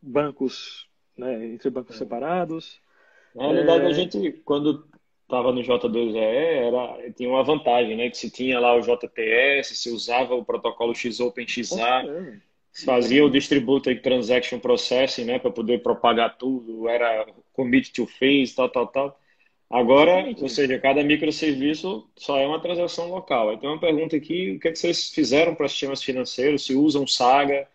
[0.00, 1.98] bancos, né, entre bancos é.
[1.98, 2.80] separados.
[3.34, 3.94] Na realidade, a é.
[3.94, 4.86] gente, quando
[5.22, 8.10] estava no J2EE, era, tinha uma vantagem, né?
[8.10, 12.04] Que se tinha lá o JTS, se usava o protocolo XOpenXA,
[12.72, 15.38] fazia o Distributed Transaction Processing, né?
[15.38, 19.20] Para poder propagar tudo, era commit to phase, tal, tal, tal.
[19.68, 23.54] Agora, ou seja, cada microserviço só é uma transação local.
[23.54, 26.66] Então, uma pergunta aqui, o que, é que vocês fizeram para sistemas financeiros?
[26.66, 27.66] Se usam Saga?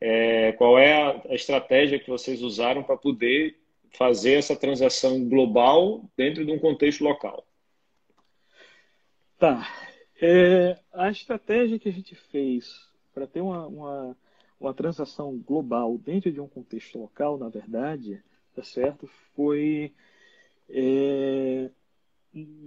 [0.00, 3.56] É, qual é a, estratégia que vocês usaram para poder
[3.90, 7.44] fazer essa transação global dentro de um contexto local?
[9.38, 9.68] Tá.
[10.20, 14.16] É, a estratégia que a gente fez para ter uma, uma,
[14.60, 18.22] uma transação global dentro de um contexto local, na verdade,
[18.54, 19.08] tá certo?
[19.34, 19.92] Foi
[20.68, 21.70] é,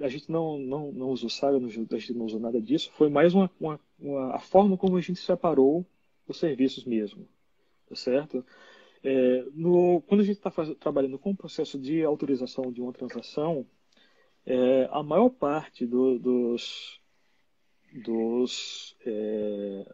[0.01, 2.91] a gente não, não, não usou saga, a gente não usou nada disso.
[2.93, 5.85] Foi mais uma, uma, uma a forma como a gente separou
[6.27, 7.27] os serviços mesmo,
[7.87, 8.45] tá certo?
[9.03, 13.65] É, no, quando a gente está trabalhando com o processo de autorização de uma transação,
[14.45, 17.01] é, a maior parte do, dos,
[17.93, 19.93] dos é,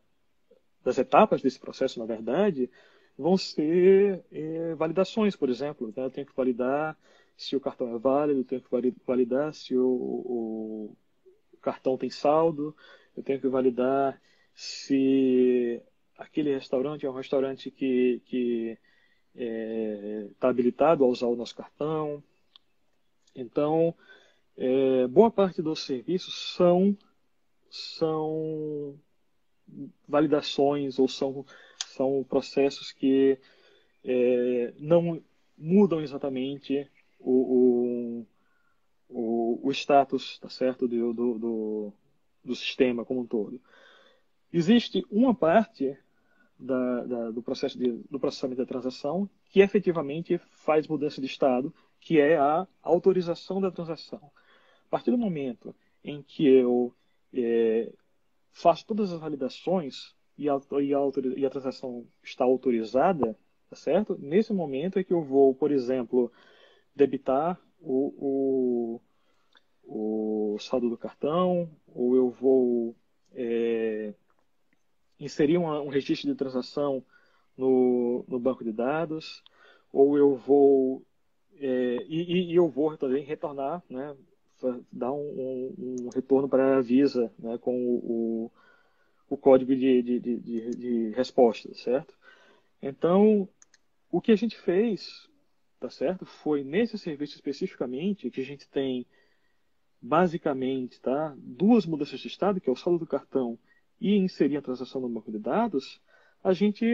[0.84, 2.70] das etapas desse processo, na verdade,
[3.18, 5.88] vão ser é, validações, por exemplo.
[5.88, 6.04] Né?
[6.04, 6.98] Eu tenho que validar
[7.38, 10.98] se o cartão é válido, eu tenho que validar se o, o
[11.62, 12.76] cartão tem saldo,
[13.16, 14.22] eu tenho que validar
[14.54, 15.82] se
[16.18, 18.22] aquele restaurante é um restaurante que
[19.34, 22.24] está é, tá habilitado a usar o nosso cartão.
[23.36, 23.96] Então,
[24.56, 26.96] é, boa parte dos serviços são,
[27.70, 28.96] são
[30.08, 31.46] validações ou são,
[31.88, 33.40] são processos que
[34.04, 35.22] é, não
[35.58, 38.26] mudam exatamente o,
[39.10, 41.94] o, o, status tá certo, do, do, do,
[42.44, 43.62] do sistema como um todo.
[44.52, 45.98] Existe uma parte
[46.60, 51.74] da, da, do processo de, do processamento da transação que efetivamente faz mudança de estado,
[52.00, 54.32] que é a autorização da transação.
[54.88, 56.94] A partir do momento em que eu
[57.34, 57.92] é,
[58.54, 61.00] faço todas as validações e a, e, a,
[61.36, 63.38] e a transação está autorizada,
[63.70, 64.18] tá certo?
[64.20, 66.32] Nesse momento é que eu vou, por exemplo,
[66.96, 69.02] debitar o,
[69.84, 72.96] o, o saldo do cartão, ou eu vou
[73.34, 74.14] é,
[75.20, 77.04] inserir uma, um registro de transação
[77.58, 79.44] no, no banco de dados,
[79.92, 81.06] ou eu vou
[81.56, 84.16] é, e, e, eu vou também retornar, né,
[84.92, 88.52] dar um, um, um retorno para a Visa, né, com o,
[89.30, 92.14] o, código de, de, de, de resposta, certo?
[92.82, 93.48] Então,
[94.12, 95.30] o que a gente fez
[95.84, 96.26] tá certo?
[96.26, 99.06] Foi nesse serviço especificamente que a gente tem
[100.02, 101.36] basicamente, tá?
[101.38, 103.60] Duas mudanças de estado, que é o saldo do cartão
[104.00, 106.02] e inserir a transação no banco de dados,
[106.42, 106.86] a gente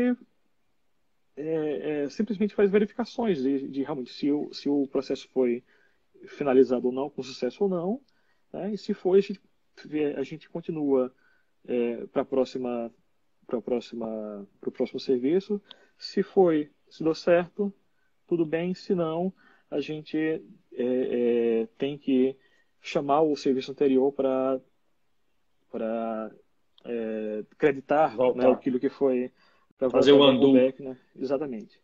[1.38, 5.64] é, é, simplesmente faz verificações de, de, realmente se o, se o processo foi
[6.28, 8.02] finalizado ou não, com sucesso ou não,
[8.54, 8.74] né?
[8.74, 9.42] e se foi, a gente,
[10.18, 11.14] a gente continua
[11.68, 12.92] é, para a próxima
[13.46, 15.62] para próxima para o próximo serviço.
[15.98, 17.74] Se foi, se deu certo,
[18.28, 19.34] tudo bem, se não,
[19.70, 20.42] a gente é,
[20.74, 22.38] é, tem que
[22.80, 24.62] chamar o serviço anterior para
[25.72, 26.32] para
[26.86, 29.32] é, acreditar né, aquilo que foi
[29.78, 30.54] para fazer o undo.
[30.54, 30.98] Back, né?
[31.16, 31.80] Exatamente.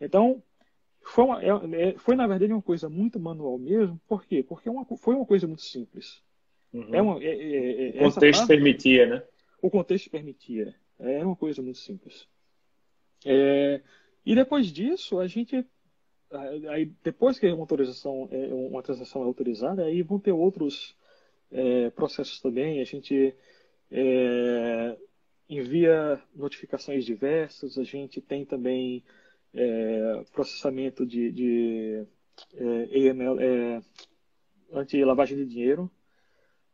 [0.00, 0.42] Então
[1.06, 4.00] foi, uma, é, é, foi na verdade uma coisa muito manual mesmo.
[4.08, 4.42] Por quê?
[4.42, 6.22] Porque uma, foi uma coisa muito simples.
[6.72, 6.94] Uhum.
[6.94, 9.22] É uma, é, o contexto permitia, né?
[9.62, 10.74] O contexto permitia.
[10.98, 12.26] É uma coisa muito simples.
[13.24, 13.80] É,
[14.24, 15.64] e depois disso, a gente
[16.68, 20.96] aí depois que uma autorização, é, uma transação é autorizada, aí vão ter outros
[21.52, 22.80] é, processos também.
[22.80, 23.34] A gente
[23.90, 24.96] é,
[25.48, 29.04] envia notificações diversas, a gente tem também
[29.56, 32.06] é, processamento de, de
[32.54, 33.82] é, AML, é,
[34.72, 35.90] anti-lavagem de dinheiro,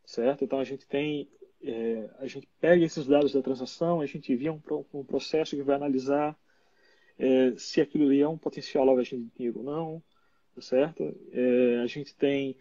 [0.05, 0.43] certo?
[0.43, 1.29] Então a gente tem
[1.63, 4.61] é, a gente pega esses dados da transação, a gente envia um,
[4.93, 6.37] um processo que vai analisar
[7.17, 10.03] é, se aquilo ali é um potencial lavagem de dinheiro ou não,
[10.59, 11.15] certo?
[11.31, 12.57] É, a gente tem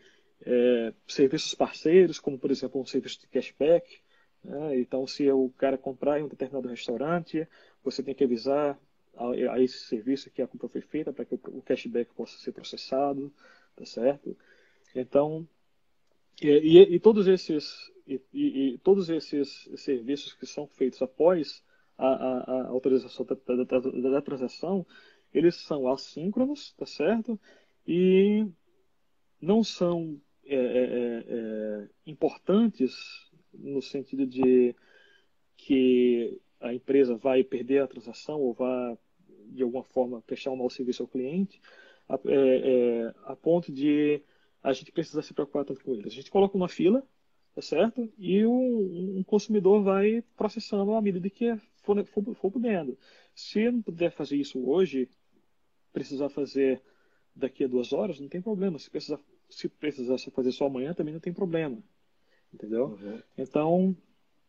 [0.46, 4.00] é, serviços parceiros, como por exemplo um serviço de cashback.
[4.44, 4.78] Né?
[4.78, 7.46] Então, se o cara comprar em um determinado restaurante,
[7.82, 8.78] você tem que avisar
[9.16, 12.52] a, a esse serviço que a compra foi feita para que o, cashback possa ser
[12.52, 13.32] processado,
[13.76, 14.36] tá certo?
[14.94, 15.46] Então,
[16.40, 21.62] e, e, e todos esses e, e, todos esses serviços que são feitos após
[21.96, 24.84] a, a, a autorização da, da, da, da, transação,
[25.32, 27.38] eles são assíncronos, tá certo?
[27.86, 28.46] E
[29.40, 34.74] não são é, é, é, é importantes no sentido de
[35.56, 38.96] que a empresa vai perder a transação ou vai,
[39.46, 41.60] de alguma forma, prestar um mau serviço ao cliente,
[42.08, 44.22] a, é, é, a ponto de
[44.62, 46.06] a gente precisar se preocupar tanto com eles.
[46.06, 47.02] A gente coloca uma fila,
[47.54, 48.10] tá certo?
[48.16, 52.96] E um, um consumidor vai processando à medida que for, for, for podendo.
[53.34, 55.08] Se não puder fazer isso hoje,
[55.92, 56.80] precisar fazer
[57.34, 58.78] daqui a duas horas, não tem problema.
[58.78, 61.82] Se precisar, se precisar fazer só amanhã, também não tem problema.
[62.52, 62.98] Entendeu?
[63.00, 63.22] Uhum.
[63.36, 63.96] Então,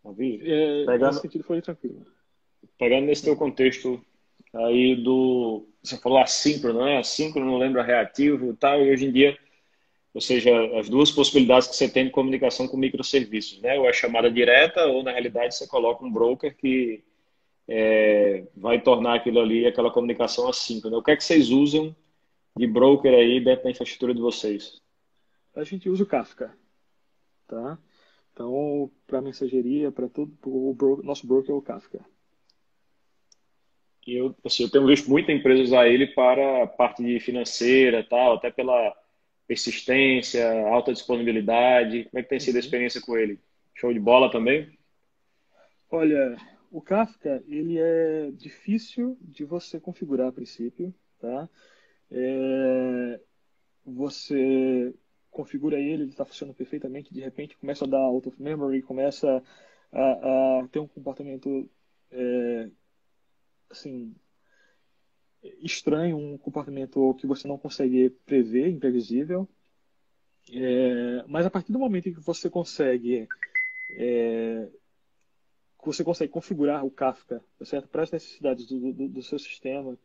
[0.05, 2.05] é, pegando, nesse sentido foi tranquilo.
[2.77, 4.03] Pegando nesse teu contexto
[4.53, 5.65] aí do.
[5.81, 6.97] Você falou assíncrono, né?
[6.97, 9.37] Assíncrono lembra reativo e tal, e hoje em dia
[10.13, 13.79] ou seja, as duas possibilidades que você tem de comunicação com microserviços, né?
[13.79, 17.03] Ou é chamada direta, ou na realidade você coloca um broker que
[17.67, 20.97] é, vai tornar aquilo ali, aquela comunicação assíncrona.
[20.97, 21.95] O que é que vocês usam
[22.55, 24.79] de broker aí dentro da infraestrutura de vocês?
[25.55, 26.55] A gente usa o Kafka,
[27.47, 27.79] tá?
[28.33, 32.03] Então, para mensageria, para tudo, o bro nosso broker é o Kafka.
[34.05, 38.51] E eu, assim, eu tenho visto muita empresa usar ele para parte financeira, tal, até
[38.51, 38.93] pela
[39.47, 42.05] persistência, alta disponibilidade?
[42.05, 42.65] Como é que tem sido a uhum.
[42.65, 43.39] experiência com ele?
[43.75, 44.77] Show de bola também?
[45.89, 46.35] Olha,
[46.71, 51.47] o Kafka ele é difícil de você configurar a princípio, tá?
[52.11, 53.19] É,
[53.85, 54.93] você
[55.33, 59.43] configura ele, ele está funcionando perfeitamente, de repente começa a dar out of memory, começa
[59.91, 61.69] a, a ter um comportamento
[62.11, 62.69] é,
[63.69, 64.15] assim
[65.61, 69.47] estranho, um comportamento que você não consegue prever, imprevisível.
[70.51, 73.27] É, mas a partir do momento em que você consegue
[73.97, 74.69] é,
[75.85, 77.87] você consegue configurar o Kafka tá certo?
[77.87, 79.97] para as necessidades do, do, do, seu sistema,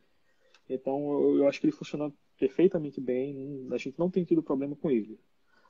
[0.68, 3.66] então eu, eu, acho que ele funciona perfeitamente bem.
[3.70, 5.18] A gente não tem tido problema com ele.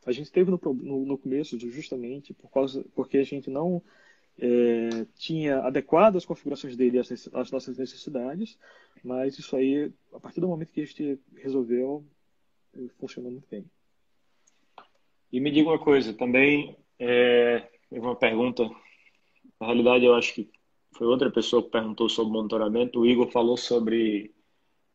[0.06, 3.82] A gente teve no, no, no começo justamente por causa, porque a gente não
[4.38, 8.58] é, tinha adequado as configurações dele às, às, nossas necessidades,
[9.02, 12.04] mas isso aí, a partir do momento que a gente resolveu,
[12.98, 13.64] funcionou muito bem.
[15.32, 18.64] E me diga uma coisa, também é, uma pergunta,
[19.60, 20.50] na realidade eu acho que
[20.92, 24.32] foi outra pessoa que perguntou sobre monitoramento, o Igor falou sobre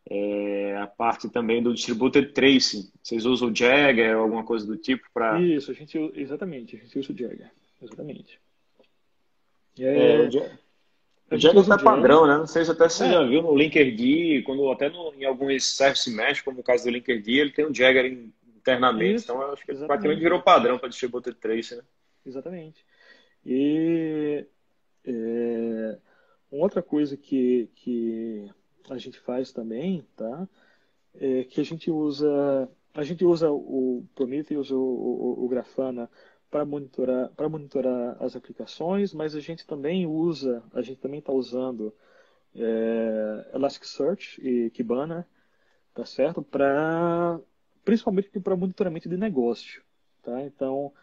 [0.09, 2.91] é, a parte também do distributed tracing.
[3.01, 5.41] Vocês usam o Jagger ou alguma coisa do tipo para...
[5.41, 8.39] Isso, a gente, exatamente, a gente usa o Jagger, exatamente.
[9.79, 10.29] É,
[11.31, 12.37] o Jagger está padrão, né?
[12.37, 13.11] Não sei se até você é.
[13.11, 16.91] já viu no Linkerd, quando até no, em alguns service mesh, como o caso do
[16.91, 18.05] Linkerd, ele tem um Jagger
[18.55, 19.15] internamente.
[19.15, 19.87] Isso, então, eu acho que exatamente.
[19.87, 21.83] praticamente virou padrão para distributed trace, né?
[22.25, 22.85] Exatamente.
[23.45, 24.45] E
[25.05, 25.97] é,
[26.51, 28.49] uma outra coisa que, que
[28.89, 30.47] a gente faz também, tá?
[31.15, 36.09] É que a gente usa a gente usa o Prometheus, o, o, o Grafana
[36.49, 41.33] para monitorar, para monitorar as aplicações, mas a gente também usa, a gente também está
[41.33, 41.91] usando
[42.55, 45.27] é, Elasticsearch e Kibana,
[45.93, 46.43] tá certo?
[46.43, 47.39] Para
[47.83, 49.81] principalmente para monitoramento de negócio,
[50.21, 50.43] tá?
[50.43, 50.93] Então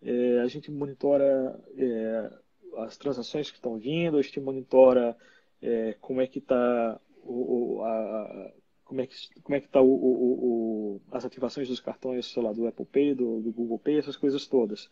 [0.00, 2.30] é, a gente monitora é,
[2.78, 5.16] as transações que estão vindo, a gente monitora
[5.60, 8.52] é, como é que está o, a,
[8.84, 12.42] como é que como é que está o, o, o, as ativações dos cartões, sei
[12.42, 14.90] lá, do Apple Pay, do, do Google Pay, essas coisas todas.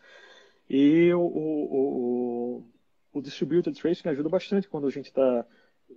[0.69, 2.65] E o, o,
[3.13, 5.47] o, distributed tracing ajuda bastante quando a gente está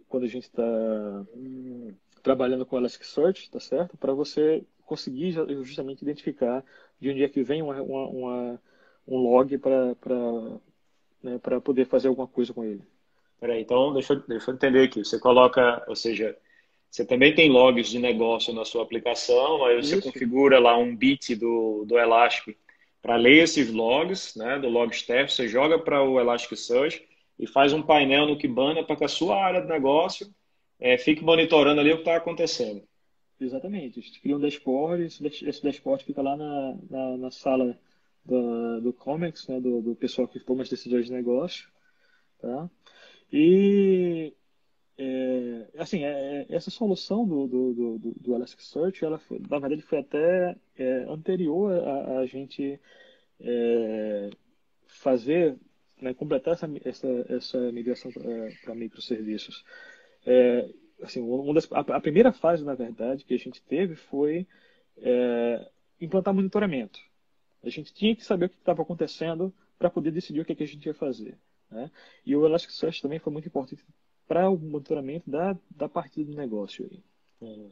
[0.09, 3.97] quando a gente está hum, trabalhando com Elasticsearch, tá certo?
[3.97, 5.31] Para você conseguir
[5.63, 6.63] justamente identificar
[6.99, 8.61] de onde é que vem uma, uma, uma
[9.07, 9.95] um log para
[11.23, 12.83] né, para poder fazer alguma coisa com ele.
[13.39, 15.03] Peraí, então deixa, deixa eu entender aqui.
[15.03, 16.35] Você coloca, ou seja,
[16.89, 20.03] você também tem logs de negócio na sua aplicação, aí você Isso.
[20.03, 22.57] configura lá um bit do, do Elastic
[23.01, 27.05] para ler esses logs, né, do Logstaff, você joga para o Elasticsearch
[27.37, 30.33] e faz um painel no Kibana para que a sua área de negócio
[30.79, 32.81] é, fique monitorando ali o que está acontecendo.
[33.39, 33.99] Exatamente.
[33.99, 37.77] A gente cria um dashboard, esse dashboard fica lá na, na, na sala
[38.25, 41.69] do, do COMEX, né, do, do pessoal que toma as decisões de negócio.
[42.41, 42.69] Tá?
[43.37, 44.33] E
[44.97, 49.99] é, assim, é, essa solução do, do, do, do, Elasticsearch, ela foi, na verdade foi
[49.99, 52.79] até é, anterior a, a gente
[53.41, 54.29] é,
[54.87, 55.57] fazer,
[56.01, 58.09] né, completar essa, essa, essa migração
[58.63, 59.65] para microserviços.
[60.25, 60.69] É,
[61.03, 64.47] assim, uma das, a, a, primeira fase, na verdade, que a gente teve foi
[64.95, 65.69] é,
[65.99, 67.01] implantar monitoramento.
[67.61, 70.63] A gente tinha que saber o que estava acontecendo para poder decidir o que, que
[70.63, 71.37] a gente ia fazer.
[71.69, 71.91] Né?
[72.25, 73.83] E o Elasticsearch também foi muito importante
[74.27, 76.89] para o monitoramento da, da partida do negócio.
[76.89, 77.03] Aí.
[77.41, 77.69] É.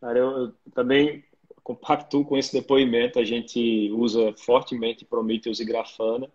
[0.00, 1.24] Cara, eu, eu, também
[1.62, 3.18] compactuo com esse depoimento.
[3.18, 6.30] A gente usa fortemente Prometheus e Grafana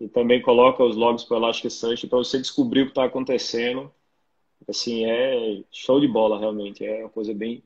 [0.00, 3.92] e também coloca os logs para o Elasticsearch para você descobrir o que está acontecendo.
[4.68, 6.84] Assim, é show de bola, realmente.
[6.84, 7.62] É uma coisa bem...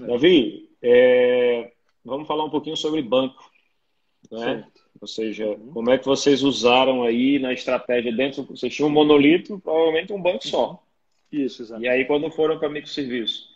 [0.00, 0.06] É.
[0.06, 1.72] Davi, é,
[2.04, 3.50] vamos falar um pouquinho sobre banco.
[4.30, 4.38] Né?
[4.38, 4.81] Certo.
[5.00, 5.72] Ou seja, uhum.
[5.72, 8.44] como é que vocês usaram aí na estratégia dentro?
[8.44, 10.70] Vocês tinham um monolito, provavelmente um banco só.
[10.70, 10.78] Uhum.
[11.44, 11.82] Isso, exato.
[11.82, 13.48] E aí, quando foram para microserviço,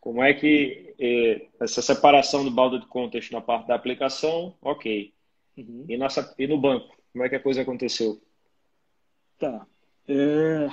[0.00, 5.12] como é que eh, essa separação do balde de context na parte da aplicação, ok.
[5.56, 5.84] Uhum.
[5.88, 8.20] E, nossa, e no banco, como é que a coisa aconteceu?
[9.38, 9.66] Tá.
[10.08, 10.68] É...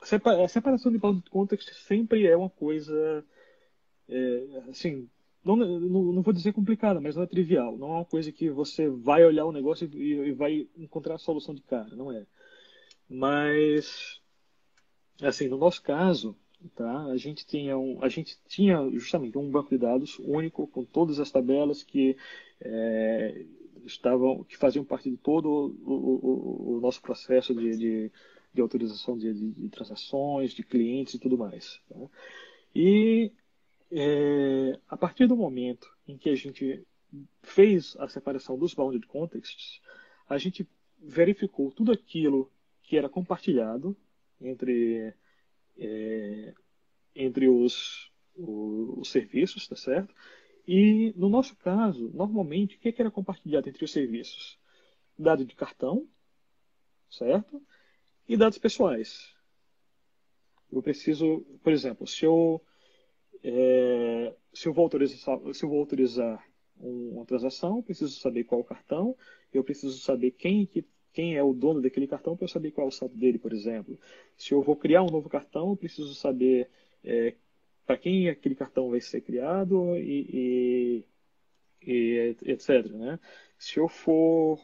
[0.00, 3.24] A separação de balde de context sempre é uma coisa,
[4.08, 5.08] é, assim,
[5.54, 7.76] não, não, não, vou dizer complicada, mas não é trivial.
[7.78, 11.18] Não é uma coisa que você vai olhar o negócio e, e vai encontrar a
[11.18, 12.26] solução de cara, não é.
[13.08, 14.20] Mas,
[15.22, 16.36] assim, no nosso caso,
[16.74, 20.84] tá, a gente tinha um, a gente tinha justamente um banco de dados único com
[20.84, 22.16] todas as tabelas que
[22.60, 23.44] é,
[23.84, 28.12] estavam, que faziam parte de todo o, o, o nosso processo de, de,
[28.52, 31.80] de autorização de, de, transações, de clientes e tudo mais.
[31.88, 31.96] Tá?
[32.74, 33.30] E
[33.90, 36.86] é, a partir do momento em que a gente
[37.42, 39.80] fez a separação dos bounded contexts,
[40.28, 40.68] a gente
[40.98, 42.50] verificou tudo aquilo
[42.82, 43.96] que era compartilhado
[44.40, 45.14] entre,
[45.78, 46.54] é,
[47.14, 50.14] entre os, os, os, serviços, tá certo?
[50.66, 54.58] E no nosso caso, normalmente, o que, é que era compartilhado entre os serviços?
[55.18, 56.08] Dado de cartão,
[57.08, 57.62] certo?
[58.28, 59.32] E dados pessoais.
[60.70, 62.60] Eu preciso, por exemplo, se eu
[63.42, 66.44] é, se, eu vou autorizar, se eu vou autorizar
[66.78, 69.16] uma transação, eu preciso saber qual cartão,
[69.52, 72.86] eu preciso saber quem, que, quem é o dono daquele cartão para eu saber qual
[72.86, 73.98] é o saldo dele, por exemplo.
[74.36, 76.68] Se eu vou criar um novo cartão, eu preciso saber
[77.02, 77.34] é,
[77.86, 81.04] para quem aquele cartão vai ser criado e,
[81.82, 82.86] e, e etc.
[82.90, 83.18] Né?
[83.58, 84.60] Se eu for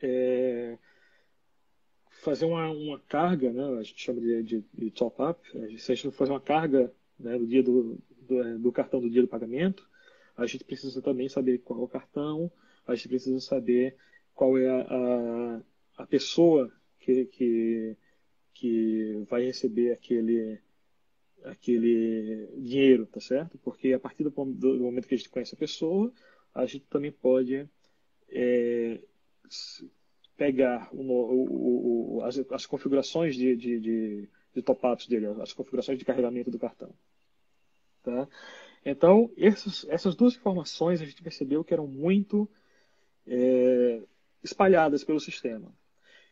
[0.00, 0.78] é,
[2.10, 5.40] fazer uma, uma carga, né, a gente chama de, de, de top-up,
[5.78, 9.00] se a gente for fazer uma carga né, no dia do, do, é, do, cartão
[9.00, 9.88] do dia do pagamento,
[10.36, 12.50] a gente precisa também saber qual é o cartão,
[12.86, 13.96] a gente precisa saber
[14.34, 15.60] qual é a, a,
[15.98, 17.96] a pessoa que, que,
[18.54, 20.58] que vai receber aquele,
[21.44, 23.58] aquele dinheiro, tá certo?
[23.58, 26.12] Porque a partir do, do, momento que a gente conhece a pessoa,
[26.54, 27.68] a gente também pode
[28.28, 29.00] é,
[30.36, 35.98] pegar o, o, o, as, as, configurações de, de, de, de top-ups dele, as configurações
[35.98, 36.94] de carregamento do cartão.
[38.02, 38.28] Tá?
[38.84, 42.48] Então, essas, essas duas informações a gente percebeu que eram muito
[43.26, 44.02] é,
[44.42, 45.72] espalhadas pelo sistema.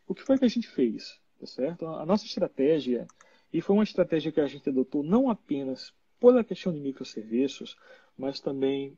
[0.07, 1.19] O que foi que a gente fez?
[1.39, 1.85] Tá certo?
[1.85, 3.07] A nossa estratégia,
[3.53, 7.77] e foi uma estratégia que a gente adotou não apenas por a questão de microserviços,
[8.17, 8.97] mas também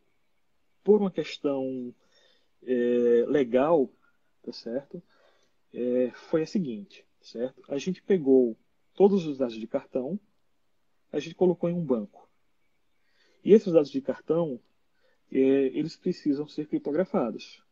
[0.83, 1.93] por uma questão
[2.63, 3.91] é, legal,
[4.41, 5.03] tá certo?
[5.73, 7.61] É, foi a seguinte, certo?
[7.69, 8.57] A gente pegou
[8.95, 10.19] todos os dados de cartão,
[11.11, 12.27] a gente colocou em um banco.
[13.43, 14.59] E esses dados de cartão,
[15.31, 17.63] é, eles precisam ser criptografados,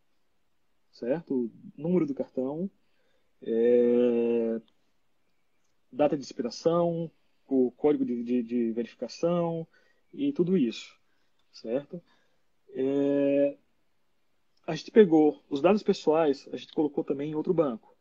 [0.92, 1.52] certo?
[1.78, 2.70] Número do cartão,
[3.42, 4.62] é,
[5.92, 7.12] data de expiração,
[7.48, 9.68] o código de, de, de, verificação
[10.14, 10.98] e tudo isso,
[11.52, 12.02] certo?
[12.70, 13.58] É,
[14.66, 17.96] a gente pegou os dados pessoais, a gente colocou também em outro banco.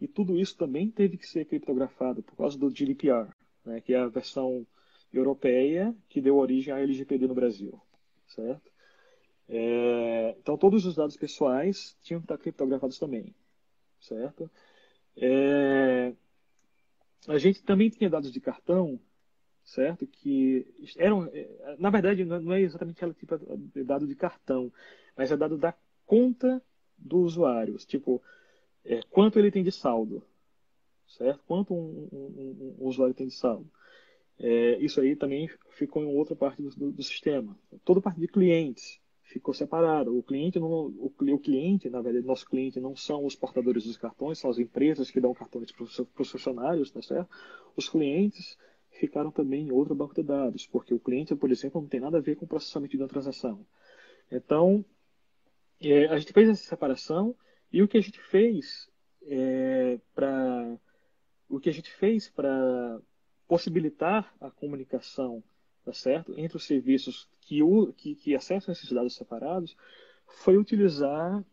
[0.00, 3.30] E tudo isso também teve que ser criptografado por causa do GDPR,
[3.64, 4.66] né, que é a versão
[5.18, 7.80] europeia que deu origem à LGPD no Brasil,
[8.26, 8.72] certo?
[9.48, 13.34] É, então todos os dados pessoais tinham que estar criptografados também,
[14.00, 14.50] certo?
[15.16, 16.12] É,
[17.28, 18.98] a gente também tinha dados de cartão,
[19.64, 20.06] certo?
[20.06, 20.66] Que
[20.98, 23.38] eram, é, na verdade, não é exatamente aquele tipo
[23.74, 24.72] de dado de cartão,
[25.16, 25.74] mas é dado da
[26.06, 26.62] conta
[26.96, 28.22] do usuário, tipo
[28.84, 30.22] é, quanto ele tem de saldo,
[31.06, 31.42] certo?
[31.46, 33.70] Quanto um, um, um usuário tem de saldo.
[34.38, 37.56] É, isso aí também ficou em outra parte do, do, do, sistema.
[37.84, 40.16] Toda parte de clientes ficou separado.
[40.16, 43.96] O cliente, não, o, o, cliente, na verdade, nosso cliente não são os portadores dos
[43.96, 47.28] cartões, são as empresas que dão cartões para os funcionários, tá certo?
[47.76, 48.58] Os clientes
[48.90, 52.18] ficaram também em outro banco de dados, porque o cliente, por exemplo, não tem nada
[52.18, 53.64] a ver com o processamento de uma transação.
[54.30, 54.84] Então,
[55.80, 57.34] é, a gente fez essa separação
[57.72, 58.88] e o que a gente fez
[59.26, 60.78] é, para
[61.48, 63.00] o que a gente fez para
[63.46, 65.42] possibilitar a comunicação
[65.84, 66.34] tá certo?
[66.38, 69.76] entre os serviços que, o, que, que acessam esses dados separados
[70.26, 71.44] foi utilizar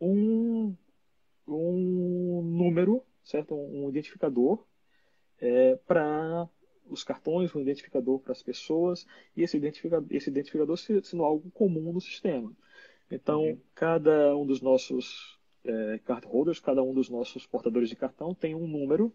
[0.00, 0.74] um,
[1.46, 3.54] um número, certo?
[3.54, 4.64] um, identificador
[5.40, 6.48] é, para
[6.88, 11.92] os cartões, um identificador para as pessoas, e esse identificador, esse identificador sendo algo comum
[11.92, 12.52] no sistema.
[13.10, 13.60] Então, uhum.
[13.74, 18.66] cada um dos nossos é, cardholders, cada um dos nossos portadores de cartão tem um
[18.66, 19.12] número,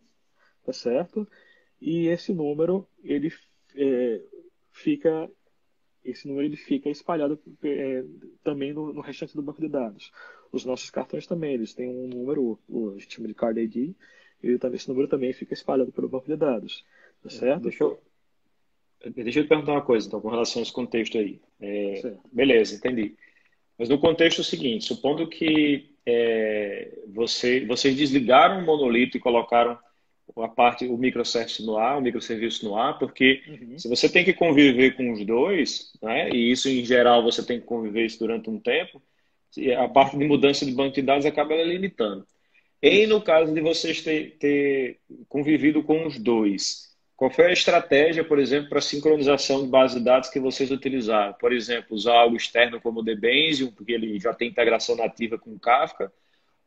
[0.63, 1.27] tá certo?
[1.81, 3.33] E esse número, ele
[3.75, 4.21] é,
[4.71, 5.29] fica
[6.03, 8.03] esse número ele fica espalhado é,
[8.43, 10.11] também no, no, restante do banco de dados.
[10.51, 13.93] Os nossos cartões também, eles têm um número, o, a gente chama de Card ID,
[14.43, 16.83] e esse número também fica espalhado pelo banco de dados.
[17.21, 17.63] Tá é, certo?
[17.63, 18.01] Deixa eu,
[19.13, 21.39] deixa eu te perguntar uma coisa, então, com relação a esse contexto aí.
[21.59, 23.15] É, beleza, entendi.
[23.77, 29.19] Mas no contexto é o seguinte, supondo que é, você, vocês desligaram o monolito e
[29.19, 29.77] colocaram
[30.37, 33.77] a parte, o microservice no ar, o microserviço no ar, porque uhum.
[33.77, 37.59] se você tem que conviver com os dois, né, e isso em geral você tem
[37.59, 39.01] que conviver isso durante um tempo,
[39.77, 42.25] a parte de mudança de banco de dados acaba limitando.
[42.81, 48.23] E no caso de vocês ter, ter convivido com os dois, qual foi a estratégia,
[48.23, 51.33] por exemplo, para sincronização de base de dados que vocês utilizaram?
[51.33, 55.51] Por exemplo, usar algo externo como o Debenzium, porque ele já tem integração nativa com
[55.51, 56.11] o Kafka,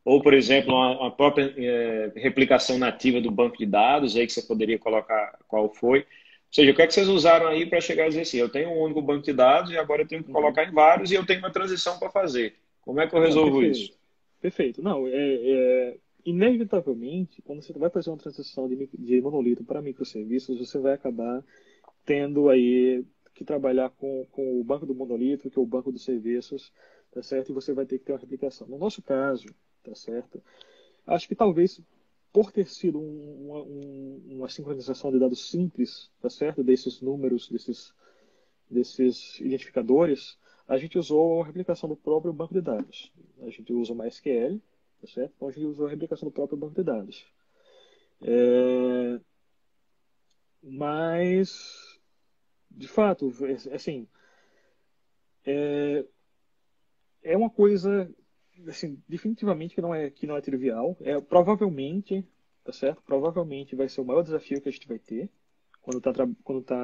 [0.05, 4.43] ou, por exemplo, uma, própria é, replicação nativa do banco de dados, aí que você
[4.43, 6.01] poderia colocar qual foi.
[6.01, 6.05] Ou
[6.51, 8.69] seja, o que é que vocês usaram aí para chegar a dizer assim, eu tenho
[8.69, 10.35] um único banco de dados e agora eu tenho que uhum.
[10.35, 12.55] colocar em vários e eu tenho uma transição para fazer.
[12.83, 13.97] Como é que eu resolvo Não, isso?
[14.41, 14.83] Perfeito.
[14.83, 20.59] Não, é, é, inevitavelmente, quando você vai fazer uma transição de, de monolito para microserviços,
[20.59, 21.43] você vai acabar
[22.05, 23.03] tendo aí
[23.35, 26.71] que trabalhar com, com o banco do monolito, que é o banco dos serviços,
[27.11, 27.51] tá certo?
[27.51, 28.69] E você vai ter que ter uma replicação.
[28.69, 29.47] No nosso caso,
[29.85, 30.43] tá certo?
[31.07, 31.81] Acho que talvez
[32.33, 36.65] por ter sido um, uma, um, uma, sincronização de dados simples, tá certo?
[36.65, 37.95] Desses números, desses,
[38.69, 43.13] desses identificadores, a gente usou a replicação do próprio banco de dados.
[43.41, 44.61] A gente usa o MySQL,
[45.01, 45.33] tá certo?
[45.37, 47.25] Então a gente usou a replicação do próprio banco de dados.
[48.21, 49.21] É...
[50.61, 52.01] Mas,
[52.69, 53.33] de fato,
[53.73, 54.09] assim,
[55.45, 56.05] é,
[57.23, 58.11] é uma coisa
[58.69, 60.97] assim, definitivamente que não é que não é trivial.
[61.01, 62.27] É provavelmente,
[62.65, 63.03] tá certo?
[63.03, 65.31] Provavelmente vai ser o maior desafio que a gente vai ter
[65.85, 66.77] quando está quando tá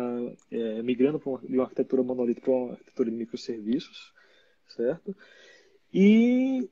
[0.50, 4.12] é, migrando uma, de uma arquitetura monolítica para uma arquitetura de microserviços,
[4.68, 5.16] certo?
[5.92, 6.68] E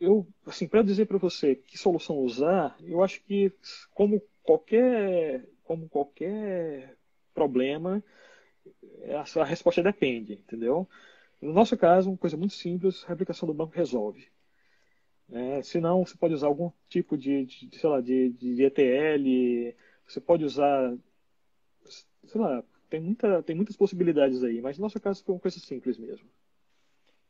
[0.00, 3.52] eu, assim, para dizer para você que solução usar, eu acho que
[3.92, 6.96] como qualquer como qualquer
[7.34, 8.02] problema,
[9.14, 10.88] a, a resposta depende, entendeu?
[11.40, 14.28] No nosso caso, uma coisa muito simples, a replicação do banco resolve.
[15.32, 19.76] É, se não, você pode usar algum tipo de, de sei lá, de, de ETL,
[20.06, 20.92] você pode usar,
[22.26, 25.58] sei lá, tem, muita, tem muitas possibilidades aí, mas no nosso caso foi uma coisa
[25.60, 26.28] simples mesmo.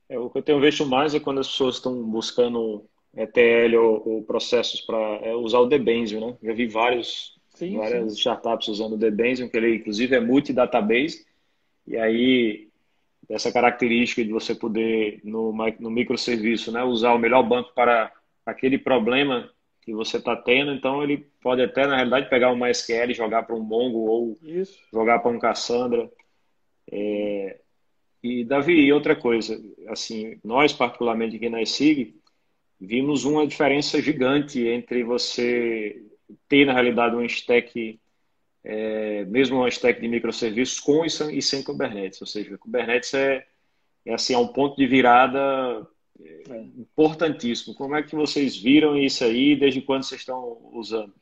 [0.08, 2.84] É, o que eu tenho visto mais é quando as pessoas estão buscando
[3.14, 6.38] ETL ou, ou processos para é, usar o Debenzium, né?
[6.42, 8.18] Já vi vários, sim, várias sim.
[8.18, 11.26] startups usando o Debenzium, que ele inclusive é multi-database,
[11.86, 12.69] e aí
[13.28, 18.12] essa característica de você poder, no, no microserviço, né, usar o melhor banco para
[18.44, 19.50] aquele problema
[19.82, 23.44] que você está tendo, então ele pode até, na realidade, pegar um MySQL e jogar
[23.44, 24.78] para um Mongo ou Isso.
[24.92, 26.10] jogar para um Cassandra.
[26.90, 27.58] É...
[28.22, 29.58] E, Davi, outra coisa,
[29.88, 32.14] assim, nós, particularmente aqui na SIG,
[32.78, 36.02] vimos uma diferença gigante entre você
[36.46, 37.98] ter, na realidade, um stack
[38.62, 42.20] é, mesmo uma stack de microserviços com e sem, e sem Kubernetes.
[42.20, 43.46] Ou seja, Kubernetes é,
[44.04, 45.86] é, assim, é um ponto de virada
[46.20, 47.74] é, importantíssimo.
[47.74, 49.56] Como é que vocês viram isso aí?
[49.56, 51.14] Desde quando vocês estão usando?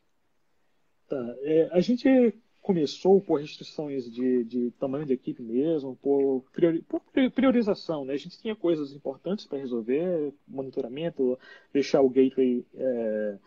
[1.08, 1.36] Tá.
[1.42, 7.00] É, a gente começou por restrições de, de, tamanho de equipe mesmo, por, priori, por,
[7.34, 8.04] priorização.
[8.04, 8.12] Né?
[8.12, 11.38] A gente tinha coisas importantes para resolver, monitoramento,
[11.72, 13.38] deixar o gateway é,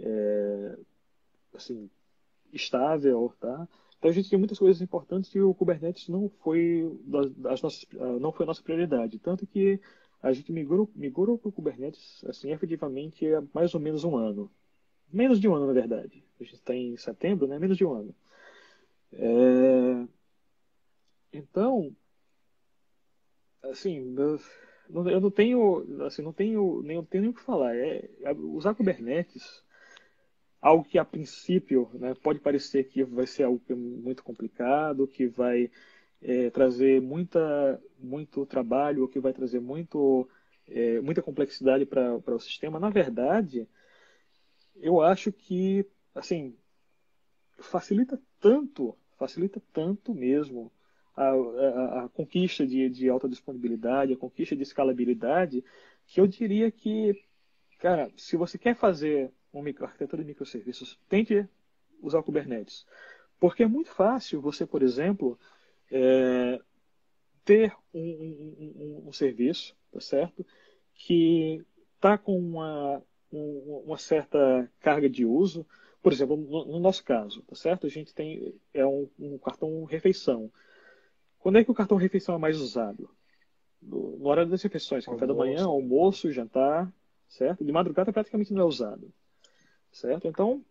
[0.00, 0.76] é,
[1.54, 1.88] assim,
[2.54, 3.68] estável, tá?
[3.98, 6.90] Então a gente tem muitas coisas importantes e o Kubernetes não foi
[7.36, 9.80] das nossas, ah, não foi a nossa prioridade, tanto que
[10.22, 14.50] a gente migrou, migrou para o Kubernetes, assim, efetivamente há mais ou menos um ano.
[15.12, 16.24] Menos de um ano, na verdade.
[16.40, 17.58] A gente está em setembro, né?
[17.58, 18.14] Menos de um ano.
[19.12, 20.06] É...
[21.32, 21.94] Então,
[23.64, 24.14] assim,
[24.88, 27.74] eu não tenho, assim, não tenho, nem tenho nem o que falar.
[27.74, 29.63] É, usar Kubernetes,
[30.64, 35.70] algo que a princípio né, pode parecer que vai ser algo muito complicado, que vai
[36.22, 40.26] é, trazer muita, muito trabalho, ou que vai trazer muito,
[40.66, 42.80] é, muita complexidade para o sistema.
[42.80, 43.68] Na verdade,
[44.76, 46.56] eu acho que, assim,
[47.58, 50.72] facilita tanto, facilita tanto mesmo
[51.14, 55.62] a, a, a conquista de, de alta disponibilidade, a conquista de escalabilidade,
[56.06, 57.22] que eu diria que,
[57.78, 61.48] cara, se você quer fazer uma arquitetura de microserviços, tente
[62.02, 62.86] usar o Kubernetes.
[63.38, 65.38] Porque é muito fácil você, por exemplo,
[65.90, 66.60] é,
[67.44, 68.74] ter um, um,
[69.04, 70.44] um, um, serviço, tá certo?
[70.94, 71.64] Que
[71.96, 75.66] está com uma, uma certa carga de uso.
[76.02, 77.86] Por exemplo, no, no, nosso caso, tá certo?
[77.86, 79.08] A gente tem é um,
[79.42, 80.50] cartão refeição.
[81.38, 83.10] Quando é que o cartão refeição é mais usado?
[83.80, 86.90] No, no horário das refeições, café da manhã, almoço, jantar,
[87.28, 87.64] certo?
[87.64, 89.12] De madrugada praticamente não é usado,
[89.94, 90.26] certo?
[90.26, 90.64] Então,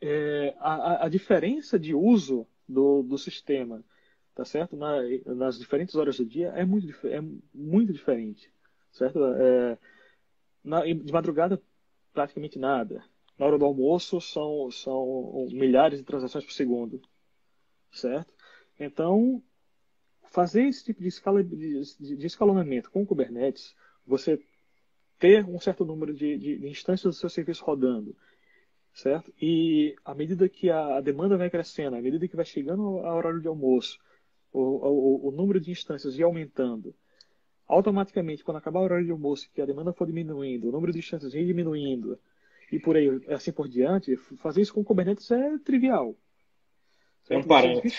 [0.00, 3.84] é, a, a, diferença de uso do, do sistema,
[4.34, 4.76] tá certo?
[4.76, 7.20] Na, nas diferentes horas do dia é muito, é
[7.52, 8.50] muito diferente,
[8.92, 9.22] certo?
[9.24, 9.78] É,
[10.64, 11.60] na, de madrugada,
[12.12, 13.04] praticamente nada.
[13.36, 17.02] Na hora do almoço, são, são milhares de transações por segundo,
[17.90, 18.32] certo?
[18.78, 19.42] Então,
[20.30, 23.74] fazer esse tipo de, escala, de, de escalonamento com o Kubernetes,
[24.06, 24.40] você
[25.20, 28.16] ter um certo número de, de, de, instâncias do seu serviço rodando,
[28.92, 29.32] certo?
[29.40, 33.14] E à medida que a, a, demanda vai crescendo, à medida que vai chegando a
[33.14, 33.98] horário de almoço,
[34.50, 36.94] o, o, o número de instâncias ia aumentando,
[37.68, 40.98] automaticamente, quando acabar o horário de almoço, que a demanda for diminuindo, o número de
[40.98, 42.18] instâncias ia diminuindo,
[42.72, 46.16] e por aí, assim por diante, fazer isso com o Kubernetes é trivial.
[47.28, 47.90] É um parâmetro.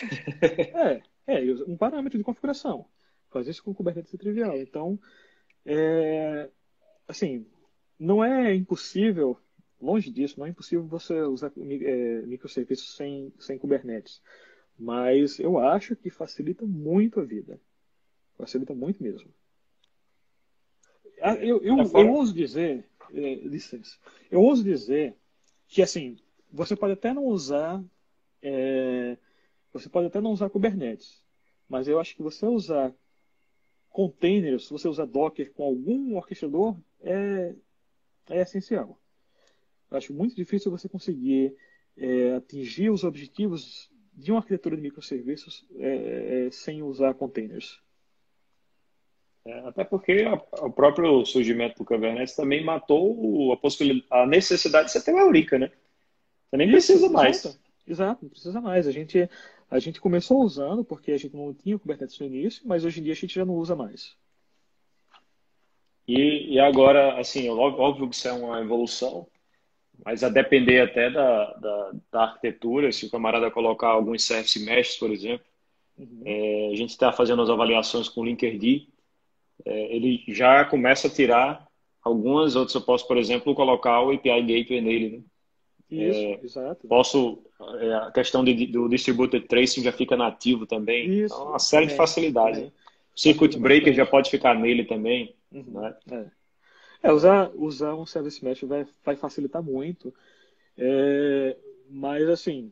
[1.27, 2.87] É, é, um parâmetro de configuração.
[3.29, 4.57] Fazer isso com Kubernetes é trivial.
[4.57, 4.99] Então,
[5.63, 6.49] é,
[7.11, 7.45] assim,
[7.99, 9.37] não é impossível,
[9.79, 14.21] longe disso, não é impossível você usar é, microserviços sem, sem Kubernetes.
[14.77, 17.59] Mas eu acho que facilita muito a vida.
[18.37, 19.29] Facilita muito mesmo.
[21.21, 22.83] Ah, eu, eu, eu ouso dizer,
[23.13, 23.95] é, licença,
[24.31, 25.15] eu ouso dizer
[25.67, 26.17] que, assim,
[26.51, 27.83] você pode até não usar
[28.41, 29.17] é,
[29.71, 31.23] você pode até não usar Kubernetes,
[31.69, 32.93] mas eu acho que você usar
[33.89, 37.53] containers, se você usar Docker com algum orquestrador, é,
[38.29, 38.99] é essencial.
[39.89, 41.55] Eu acho muito difícil você conseguir
[41.97, 47.79] é, atingir os objetivos de uma arquitetura de microserviços é, é sem usar containers.
[49.43, 54.87] É, até porque a, o próprio surgimento do Kubernetes também matou a, possibilidade, a necessidade
[54.87, 55.71] de você ter uma Eurica, né?
[56.49, 57.43] Você nem precisa mais.
[57.43, 57.59] Exato.
[57.87, 58.87] Exato, não precisa mais.
[58.87, 59.29] A gente,
[59.69, 63.03] a gente começou usando porque a gente não tinha Kubernetes no início, mas hoje em
[63.03, 64.15] dia a gente já não usa mais.
[66.11, 69.25] E, e agora, assim, óbvio que isso é uma evolução,
[70.03, 74.97] mas a depender até da, da, da arquitetura, se o camarada colocar alguns service meshes,
[74.97, 75.45] por exemplo,
[75.97, 76.21] uhum.
[76.25, 78.89] é, a gente está fazendo as avaliações com o Linkerd,
[79.63, 81.65] é, ele já começa a tirar
[82.03, 82.75] algumas outras.
[82.75, 85.23] Eu posso, por exemplo, colocar o API Gateway nele, né?
[85.89, 86.87] Isso, é, exato.
[86.89, 87.39] Posso,
[87.79, 91.09] é, a questão de, do distributed tracing já fica nativo também.
[91.09, 92.59] Isso, então, uma série de facilidades.
[92.59, 92.65] É.
[92.65, 95.35] O circuit breaker já pode ficar nele também.
[95.51, 95.97] Uhum, né?
[96.11, 97.07] é.
[97.07, 97.11] é.
[97.11, 100.13] usar, usar um service mesh vai, vai facilitar muito.
[100.77, 101.57] É,
[101.89, 102.71] mas, assim,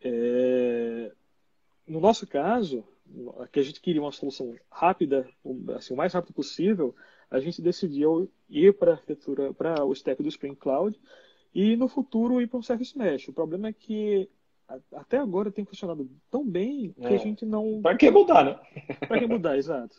[0.00, 1.12] é,
[1.86, 2.84] no nosso caso,
[3.52, 5.28] que a gente queria uma solução rápida,
[5.76, 6.94] assim, o mais rápido possível,
[7.30, 10.98] a gente decidiu ir para a arquitetura, para o stack do Spring Cloud,
[11.54, 13.28] e no futuro ir para um service mesh.
[13.28, 14.28] O problema é que
[14.92, 17.14] até agora tem funcionado tão bem que é.
[17.14, 17.80] a gente não.
[17.82, 18.60] Para que mudar, né?
[19.06, 19.96] Para que mudar, exato.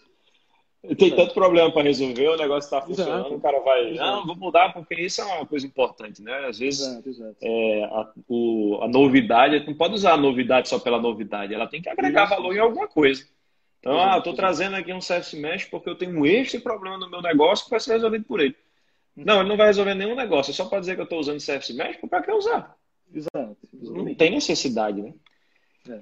[0.93, 1.21] Tem exato.
[1.21, 3.35] tanto problema para resolver, o negócio está funcionando, exato.
[3.35, 3.91] o cara vai.
[3.91, 4.11] Exato.
[4.11, 6.47] Não, vou mudar porque isso é uma coisa importante, né?
[6.47, 7.01] Às vezes
[7.41, 11.81] é, a, o, a novidade, não pode usar a novidade só pela novidade, ela tem
[11.81, 13.25] que agregar valor em alguma coisa.
[13.79, 17.21] Então, ah, estou trazendo aqui um service mesh porque eu tenho este problema no meu
[17.21, 18.55] negócio que vai ser resolvido por ele.
[19.15, 20.51] Não, ele não vai resolver nenhum negócio.
[20.51, 22.75] É só para dizer que eu estou usando Service Mesh, para que usar?
[23.13, 23.57] Exato.
[23.73, 25.13] Não tem necessidade, né?
[25.89, 26.01] É.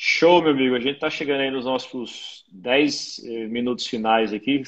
[0.00, 0.76] Show, meu amigo.
[0.76, 4.62] A gente está chegando aí nos nossos 10 eh, minutos finais aqui.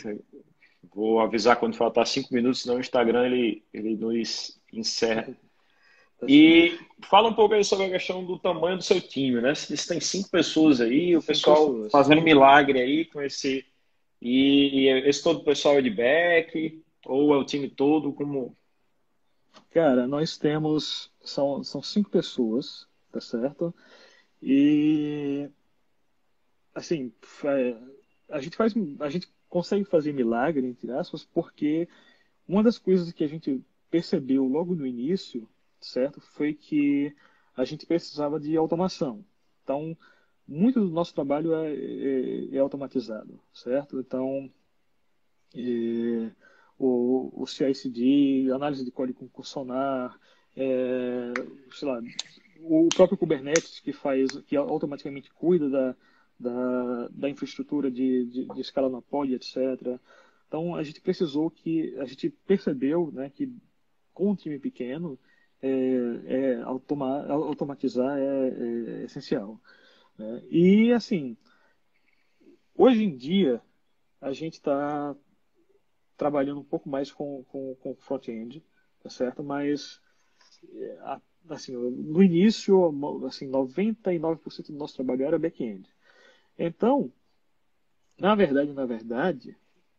[0.92, 5.32] Vou avisar quando faltar 5 minutos, senão o Instagram ele, ele nos encerra.
[6.26, 6.76] E
[7.08, 9.54] fala um pouco aí sobre a questão do tamanho do seu time, né?
[9.54, 11.92] Você tem cinco pessoas aí, o pessoal pessoas.
[11.92, 13.64] fazendo milagre aí com esse.
[14.20, 16.82] E, e esse todo o pessoal é de back.
[17.06, 18.12] Ou é o time todo?
[18.12, 18.56] Como.
[19.70, 21.08] Cara, nós temos.
[21.22, 23.72] São, são cinco pessoas, tá certo?
[24.42, 25.48] E.
[26.74, 27.12] Assim,
[28.28, 31.88] a gente faz, a gente consegue fazer milagre entre aspas, porque
[32.46, 35.48] uma das coisas que a gente percebeu logo no início,
[35.80, 37.14] certo, foi que
[37.56, 39.24] a gente precisava de automação.
[39.62, 39.96] Então,
[40.46, 44.00] muito do nosso trabalho é, é, é automatizado, certo?
[44.00, 44.50] Então,
[45.54, 46.30] é,
[46.78, 50.18] o, o CICD, análise de código concursonar,
[50.56, 51.32] é,
[51.72, 52.00] sei lá,
[52.62, 55.96] o próprio Kubernetes que faz, que automaticamente cuida da,
[56.38, 59.56] da, da infraestrutura de, de, de escala na pod, etc.
[60.48, 63.52] Então a gente precisou que a gente percebeu, né, que
[64.12, 65.18] com um time pequeno
[65.62, 65.70] é,
[66.26, 69.60] é automa, automatizar é, é essencial.
[70.18, 70.42] Né?
[70.50, 71.36] E, assim,
[72.74, 73.62] hoje em dia,
[74.20, 75.14] a gente está
[76.16, 78.62] trabalhando um pouco mais com, com, com front-end,
[79.02, 79.42] tá certo?
[79.42, 80.00] Mas,
[80.74, 82.76] é, assim, no início,
[83.26, 85.88] assim, 99% do nosso trabalho era back-end.
[86.58, 87.12] Então,
[88.18, 89.56] na verdade, na verdade,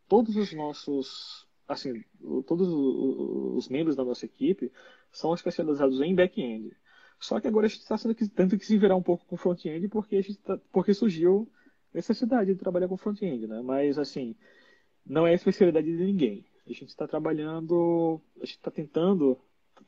[0.07, 2.03] todos os nossos, assim,
[2.45, 4.71] todos os membros da nossa equipe
[5.11, 6.75] são especializados em back-end.
[7.19, 7.95] Só que agora a gente está
[8.35, 11.47] tendo que se virar um pouco com front-end porque, a gente tá, porque surgiu
[11.93, 13.61] necessidade de trabalhar com front-end, né?
[13.61, 14.35] Mas, assim,
[15.05, 16.45] não é a especialidade de ninguém.
[16.65, 19.37] A gente está trabalhando, a gente está tentando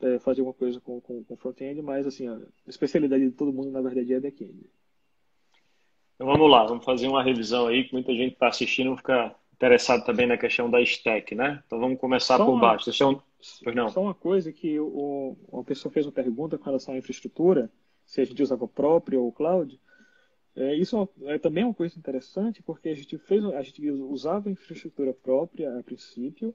[0.00, 3.70] é, fazer alguma coisa com, com, com front-end, mas, assim, a especialidade de todo mundo,
[3.70, 4.66] na verdade, é back-end.
[6.14, 10.04] Então, vamos lá, vamos fazer uma revisão aí, que muita gente está assistindo fica interessado
[10.04, 11.62] também na questão da stack, né?
[11.66, 12.60] Então, vamos começar Só por uma...
[12.60, 12.86] baixo.
[12.86, 13.22] Deixa eu
[13.62, 13.88] Pois não.
[13.88, 17.70] Só uma coisa que o, uma pessoa fez uma pergunta com relação à infraestrutura,
[18.06, 19.78] se a gente usava próprio ou cloud.
[20.56, 24.50] É, isso é, é também uma coisa interessante, porque a gente fez, a gente usava
[24.50, 26.54] infraestrutura própria a princípio,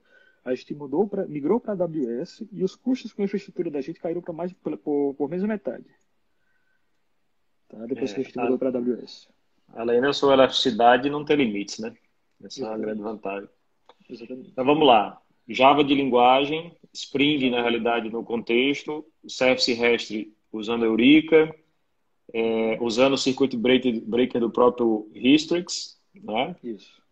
[0.50, 3.82] a gente mudou pra, migrou para a AWS e os custos com a infraestrutura da
[3.82, 5.86] gente caíram para mais por, por, menos metade.
[7.68, 7.86] Tá?
[7.86, 9.30] Depois é, que a gente mudou para a AWS.
[9.74, 11.96] Além da sua elasticidade, não tem limites, né?
[12.44, 12.64] Essa Exatamente.
[12.64, 13.50] é uma grande vantagem.
[14.10, 14.50] Exatamente.
[14.50, 15.22] Então vamos lá.
[15.48, 21.54] Java de linguagem, Spring, na realidade, no contexto, Service REST usando Eurica,
[22.34, 26.56] é, usando o Circuit Breaker do próprio Histrix, né?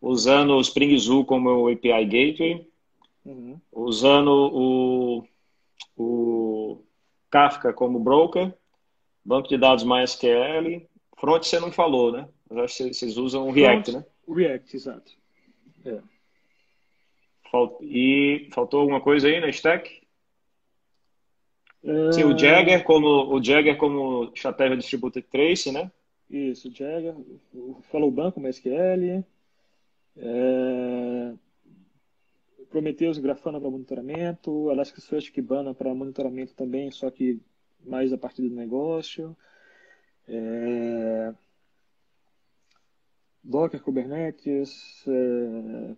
[0.02, 2.68] Usando o Spring Zoo como API Gateway,
[3.28, 3.60] uhum.
[3.72, 5.24] usando o,
[5.98, 6.84] o
[7.30, 8.54] Kafka como broker,
[9.24, 12.28] banco de dados MySQL, front você não falou, né?
[12.50, 14.10] Mas acho que vocês usam o React, front, né?
[14.28, 15.12] React, exato.
[15.86, 16.00] É.
[17.82, 20.02] E faltou alguma coisa aí na stack?
[22.12, 25.90] Sim, o Jagger como o Jagger como estratégia distributed trace, né?
[26.30, 27.16] Isso, Jagger,
[27.90, 29.24] falou banco MySQL,
[30.18, 31.34] é...
[32.70, 37.40] Prometheus Grafana para monitoramento, Elasticsearch Kibana para monitoramento também, só que
[37.86, 39.36] mais a partir do negócio.
[40.28, 41.34] É...
[43.44, 45.96] Docker, Kubernetes, é...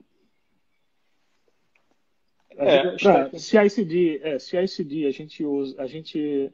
[2.62, 6.52] É, pra, CICD, é, CICD a gente usa, a gente,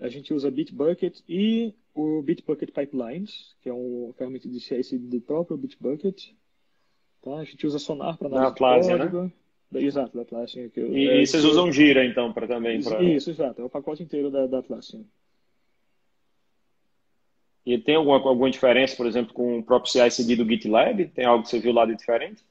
[0.00, 5.20] a gente usa Bitbucket e o Bitbucket Pipelines, que é uma ferramenta de CICD do
[5.20, 6.32] próprio Bitbucket.
[7.22, 7.36] Tá?
[7.36, 9.32] A gente usa Sonar para análise Atlassian, de código.
[9.70, 9.82] Né?
[9.82, 10.68] Exato, da Atlassian.
[10.68, 12.82] Que, e, é, e vocês usam Gira, então, para também?
[12.82, 13.02] Pra...
[13.02, 13.60] Isso, exato.
[13.60, 15.04] É o pacote inteiro da, da Atlassian.
[17.64, 21.06] E tem alguma, alguma diferença, por exemplo, com o próprio CICD do GitLab?
[21.08, 22.42] Tem algo que você viu lá de diferente?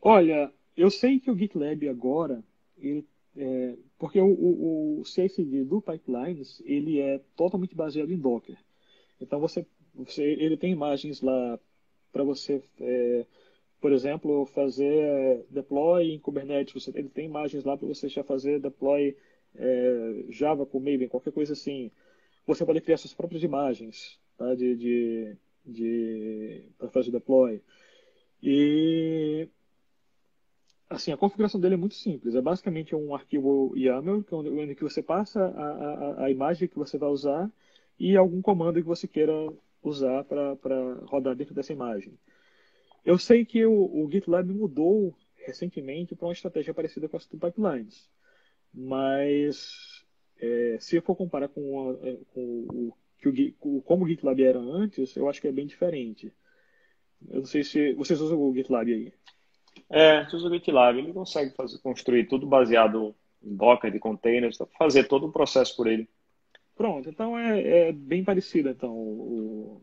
[0.00, 2.42] Olha, eu sei que o GitLab agora,
[2.78, 3.04] ele,
[3.36, 8.56] é, porque o, o, o CICD do Pipelines, ele é totalmente baseado em Docker.
[9.20, 11.58] Então, você, você ele tem imagens lá
[12.12, 13.26] para você, é,
[13.80, 16.74] por exemplo, fazer deploy em Kubernetes.
[16.74, 19.16] Você, ele tem imagens lá para você já fazer deploy
[19.56, 21.90] é, Java com Maven, qualquer coisa assim.
[22.46, 27.60] Você pode criar suas próprias imagens tá, de, de, de para fazer deploy.
[28.42, 29.48] E
[30.90, 32.34] assim, a configuração dele é muito simples.
[32.34, 36.78] É basicamente um arquivo YAML, é onde que você passa a, a, a imagem que
[36.78, 37.50] você vai usar
[37.98, 39.32] e algum comando que você queira
[39.82, 42.18] usar para rodar dentro dessa imagem.
[43.04, 45.14] Eu sei que o, o GitLab mudou
[45.44, 48.08] recentemente para uma estratégia parecida com as do Pipelines,
[48.72, 50.04] mas
[50.40, 52.94] é, se eu for comparar com, a, é, com o,
[53.60, 56.32] o, como o GitLab era antes, eu acho que é bem diferente.
[57.28, 59.12] Eu não sei se vocês usam o GitLab aí.
[59.88, 64.58] É, tu usa o GitLab, ele consegue fazer, construir tudo baseado em Docker de containers,
[64.78, 66.08] fazer todo o processo por ele.
[66.76, 69.80] Pronto, então é, é bem parecida então o,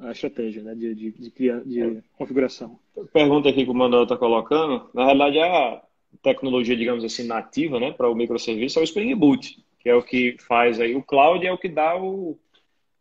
[0.00, 2.02] a estratégia né, de, de, de, criar, de é.
[2.18, 2.78] configuração.
[3.12, 5.82] Pergunta aqui que o Manuel está colocando, na realidade a
[6.22, 10.02] tecnologia, digamos assim, nativa né, para o microserviço é o Spring Boot, que é o
[10.02, 12.36] que faz aí o cloud, é o que dá o,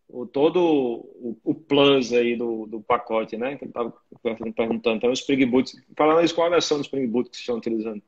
[0.08, 3.58] o, todo o, o, plus aí do, do pacote, né?
[3.58, 3.94] Que estava
[4.56, 4.98] perguntando.
[4.98, 5.74] Então, o Spring Boot.
[5.98, 8.02] Falando isso, qual a versão do Spring Boot que vocês estão utilizando?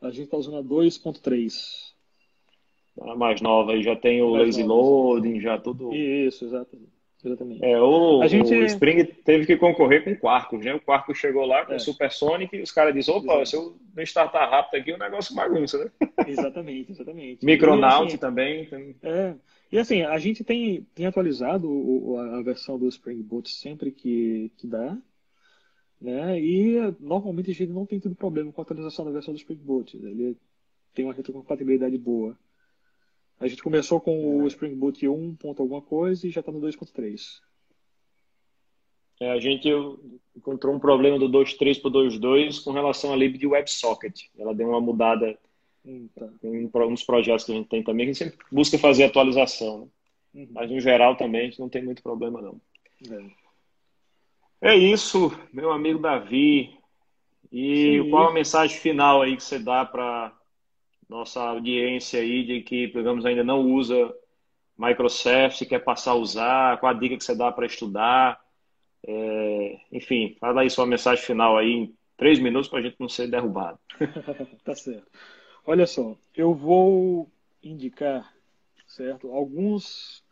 [0.00, 1.87] A gente está usando a 2.3.
[3.02, 5.94] A mais nova aí já tem o mais lazy loading, já tudo.
[5.94, 6.98] Isso, exatamente.
[7.24, 7.64] Exatamente.
[7.64, 8.54] É, o, a gente...
[8.54, 10.74] o Spring teve que concorrer com o Quarkus, né?
[10.74, 11.76] O Quarkus chegou lá com é.
[11.76, 15.34] o Supersonic e os caras disseram, opa, se eu não startar rápido aqui, o negócio
[15.34, 15.90] bagunça, né?
[16.28, 17.44] Exatamente, exatamente.
[17.44, 18.68] Micronaut assim, também.
[19.02, 19.34] É.
[19.72, 24.52] E assim, a gente tem, tem atualizado o, a versão do Spring Boot sempre que,
[24.56, 24.96] que dá,
[26.00, 26.40] né?
[26.40, 29.58] E normalmente a gente não tem tido problema com a atualização da versão do Spring
[29.60, 29.96] Boot.
[29.96, 30.36] Ele
[30.94, 32.36] tem uma retrocompatibilidade boa.
[33.40, 35.36] A gente começou com o Spring Boot 1.
[35.36, 37.40] Ponto alguma coisa e já está no 2.3.
[39.20, 39.68] É, a gente
[40.36, 44.28] encontrou um problema do 2.3 para o 2.2 com relação à lib de WebSocket.
[44.38, 45.36] Ela deu uma mudada
[45.84, 46.28] hum, tá.
[46.42, 49.80] em uns projetos que a gente tem também, que a gente sempre busca fazer atualização.
[49.80, 50.42] Né?
[50.42, 50.48] Uhum.
[50.52, 52.60] Mas, no geral, também, a gente não tem muito problema, não.
[54.60, 56.76] É, é isso, meu amigo Davi.
[57.50, 58.10] E Sim.
[58.10, 60.37] qual a mensagem final aí que você dá para
[61.08, 64.14] nossa audiência aí de que, digamos, ainda não usa
[64.76, 68.40] Microsoft, quer passar a usar, qual a dica que você dá para estudar.
[69.06, 73.08] É, enfim, fala aí sua mensagem final aí em três minutos para a gente não
[73.08, 73.78] ser derrubado.
[74.64, 75.06] tá certo.
[75.64, 77.30] Olha só, eu vou
[77.62, 78.32] indicar,
[78.86, 80.22] certo, alguns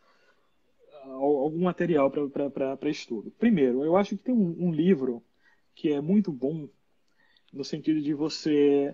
[1.03, 3.31] algum material para estudo.
[3.31, 5.23] Primeiro, eu acho que tem um, um livro
[5.73, 6.67] que é muito bom
[7.53, 8.93] no sentido de você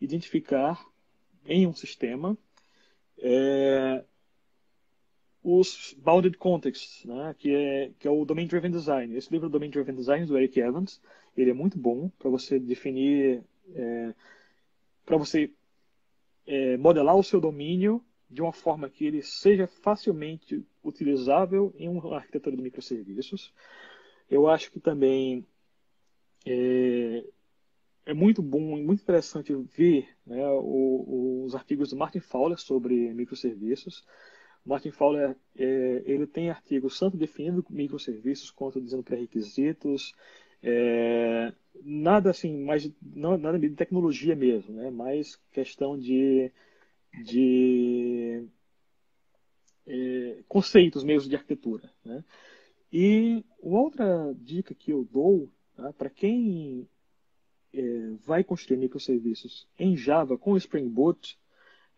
[0.00, 0.82] identificar
[1.44, 2.36] em um sistema
[3.18, 4.04] é,
[5.42, 9.16] os bounded contexts, né, que, é, que é o Domain Driven Design.
[9.16, 11.00] Esse livro Domain Driven Design do Eric Evans,
[11.36, 13.42] ele é muito bom para você definir,
[13.74, 14.14] é,
[15.04, 15.50] para você
[16.46, 22.16] é, modelar o seu domínio de uma forma que ele seja facilmente utilizável em uma
[22.16, 23.52] arquitetura de microserviços.
[24.30, 25.44] Eu acho que também
[26.46, 27.24] é,
[28.06, 33.12] é muito bom e muito interessante ver né, o, os artigos do Martin Fowler sobre
[33.12, 34.04] microserviços.
[34.64, 40.14] Martin Fowler é, ele tem artigos tanto definindo microserviços quanto dizendo pré-requisitos.
[40.62, 44.90] É, nada assim, mais não, nada de tecnologia mesmo, né?
[44.90, 46.52] Mais questão de,
[47.24, 48.44] de
[49.86, 52.22] é, conceitos mesmo de arquitetura, né?
[52.92, 56.88] E outra dica que eu dou tá, para quem
[57.72, 61.38] é, vai construir microserviços em Java com Spring Boot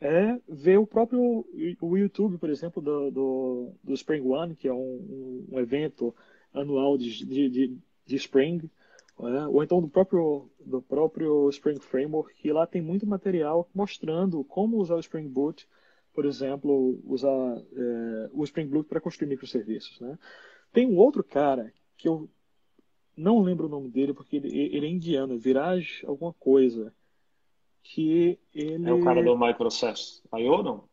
[0.01, 1.47] é ver o próprio
[1.81, 6.15] o YouTube, por exemplo, do, do, do Spring One, que é um, um evento
[6.53, 8.69] anual de, de, de Spring,
[9.21, 14.43] é, ou então do próprio, do próprio Spring Framework, que lá tem muito material mostrando
[14.43, 15.69] como usar o Spring Boot,
[16.13, 20.01] por exemplo, usar é, o Spring Boot para construir microserviços.
[20.01, 20.19] Né?
[20.73, 22.29] Tem um outro cara que eu
[23.17, 26.93] não lembro o nome dele porque ele, ele é indiano, Viraj alguma coisa.
[27.83, 28.89] Que ele.
[28.89, 30.85] É o cara do Microsoft IO, não?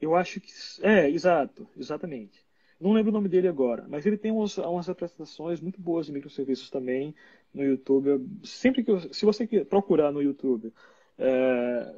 [0.00, 0.50] Eu acho que.
[0.82, 2.46] É, exato, exatamente.
[2.80, 6.12] Não lembro o nome dele agora, mas ele tem umas, umas apresentações muito boas de
[6.12, 7.12] microserviços também
[7.52, 8.24] no YouTube.
[8.44, 8.90] Sempre que.
[8.90, 10.72] Eu, se você procurar no YouTube
[11.18, 11.94] é,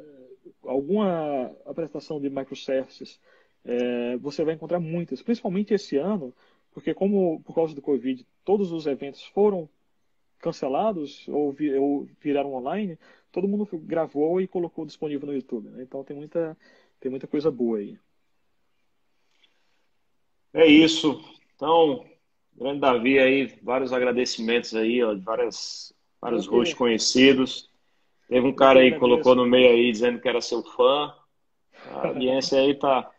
[0.64, 3.20] alguma apresentação de microservices,
[3.64, 6.34] é, você vai encontrar muitas, principalmente esse ano,
[6.72, 9.68] porque como por causa do Covid todos os eventos foram
[10.38, 12.98] cancelados ou, vi, ou viraram online,
[13.30, 15.68] todo mundo gravou e colocou disponível no YouTube.
[15.68, 15.82] Né?
[15.82, 16.56] Então tem muita,
[16.98, 17.98] tem muita coisa boa aí.
[20.52, 21.22] É isso.
[21.54, 22.04] Então,
[22.56, 27.70] grande Davi aí, vários agradecimentos aí, ó, várias, vários rostos conhecidos.
[28.28, 31.14] Teve um cara aí que colocou no meio aí dizendo que era seu fã.
[31.86, 33.10] A audiência aí tá.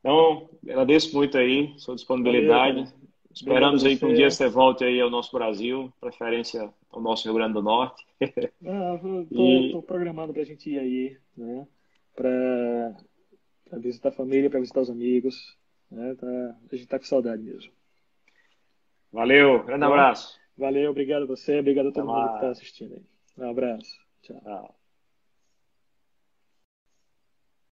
[0.00, 2.84] Então, agradeço muito aí sua disponibilidade.
[2.84, 3.00] Valeu,
[3.32, 7.34] Esperamos aí que um dia você volte aí ao nosso Brasil, preferência ao nosso Rio
[7.34, 8.04] Grande do Norte.
[8.66, 9.00] Ah,
[9.66, 11.66] estou programando para a gente ir aí, né?
[12.14, 15.56] Para visitar a família, para visitar os amigos.
[15.90, 16.14] Né?
[16.14, 17.72] Tá, a gente está com saudade mesmo.
[19.10, 20.38] Valeu, grande abraço.
[20.56, 23.02] Valeu, obrigado a você, obrigado a todo Até mundo que está assistindo aí.
[23.38, 23.98] Um abraço.
[24.22, 24.40] Tchau.
[24.42, 24.79] Tchau.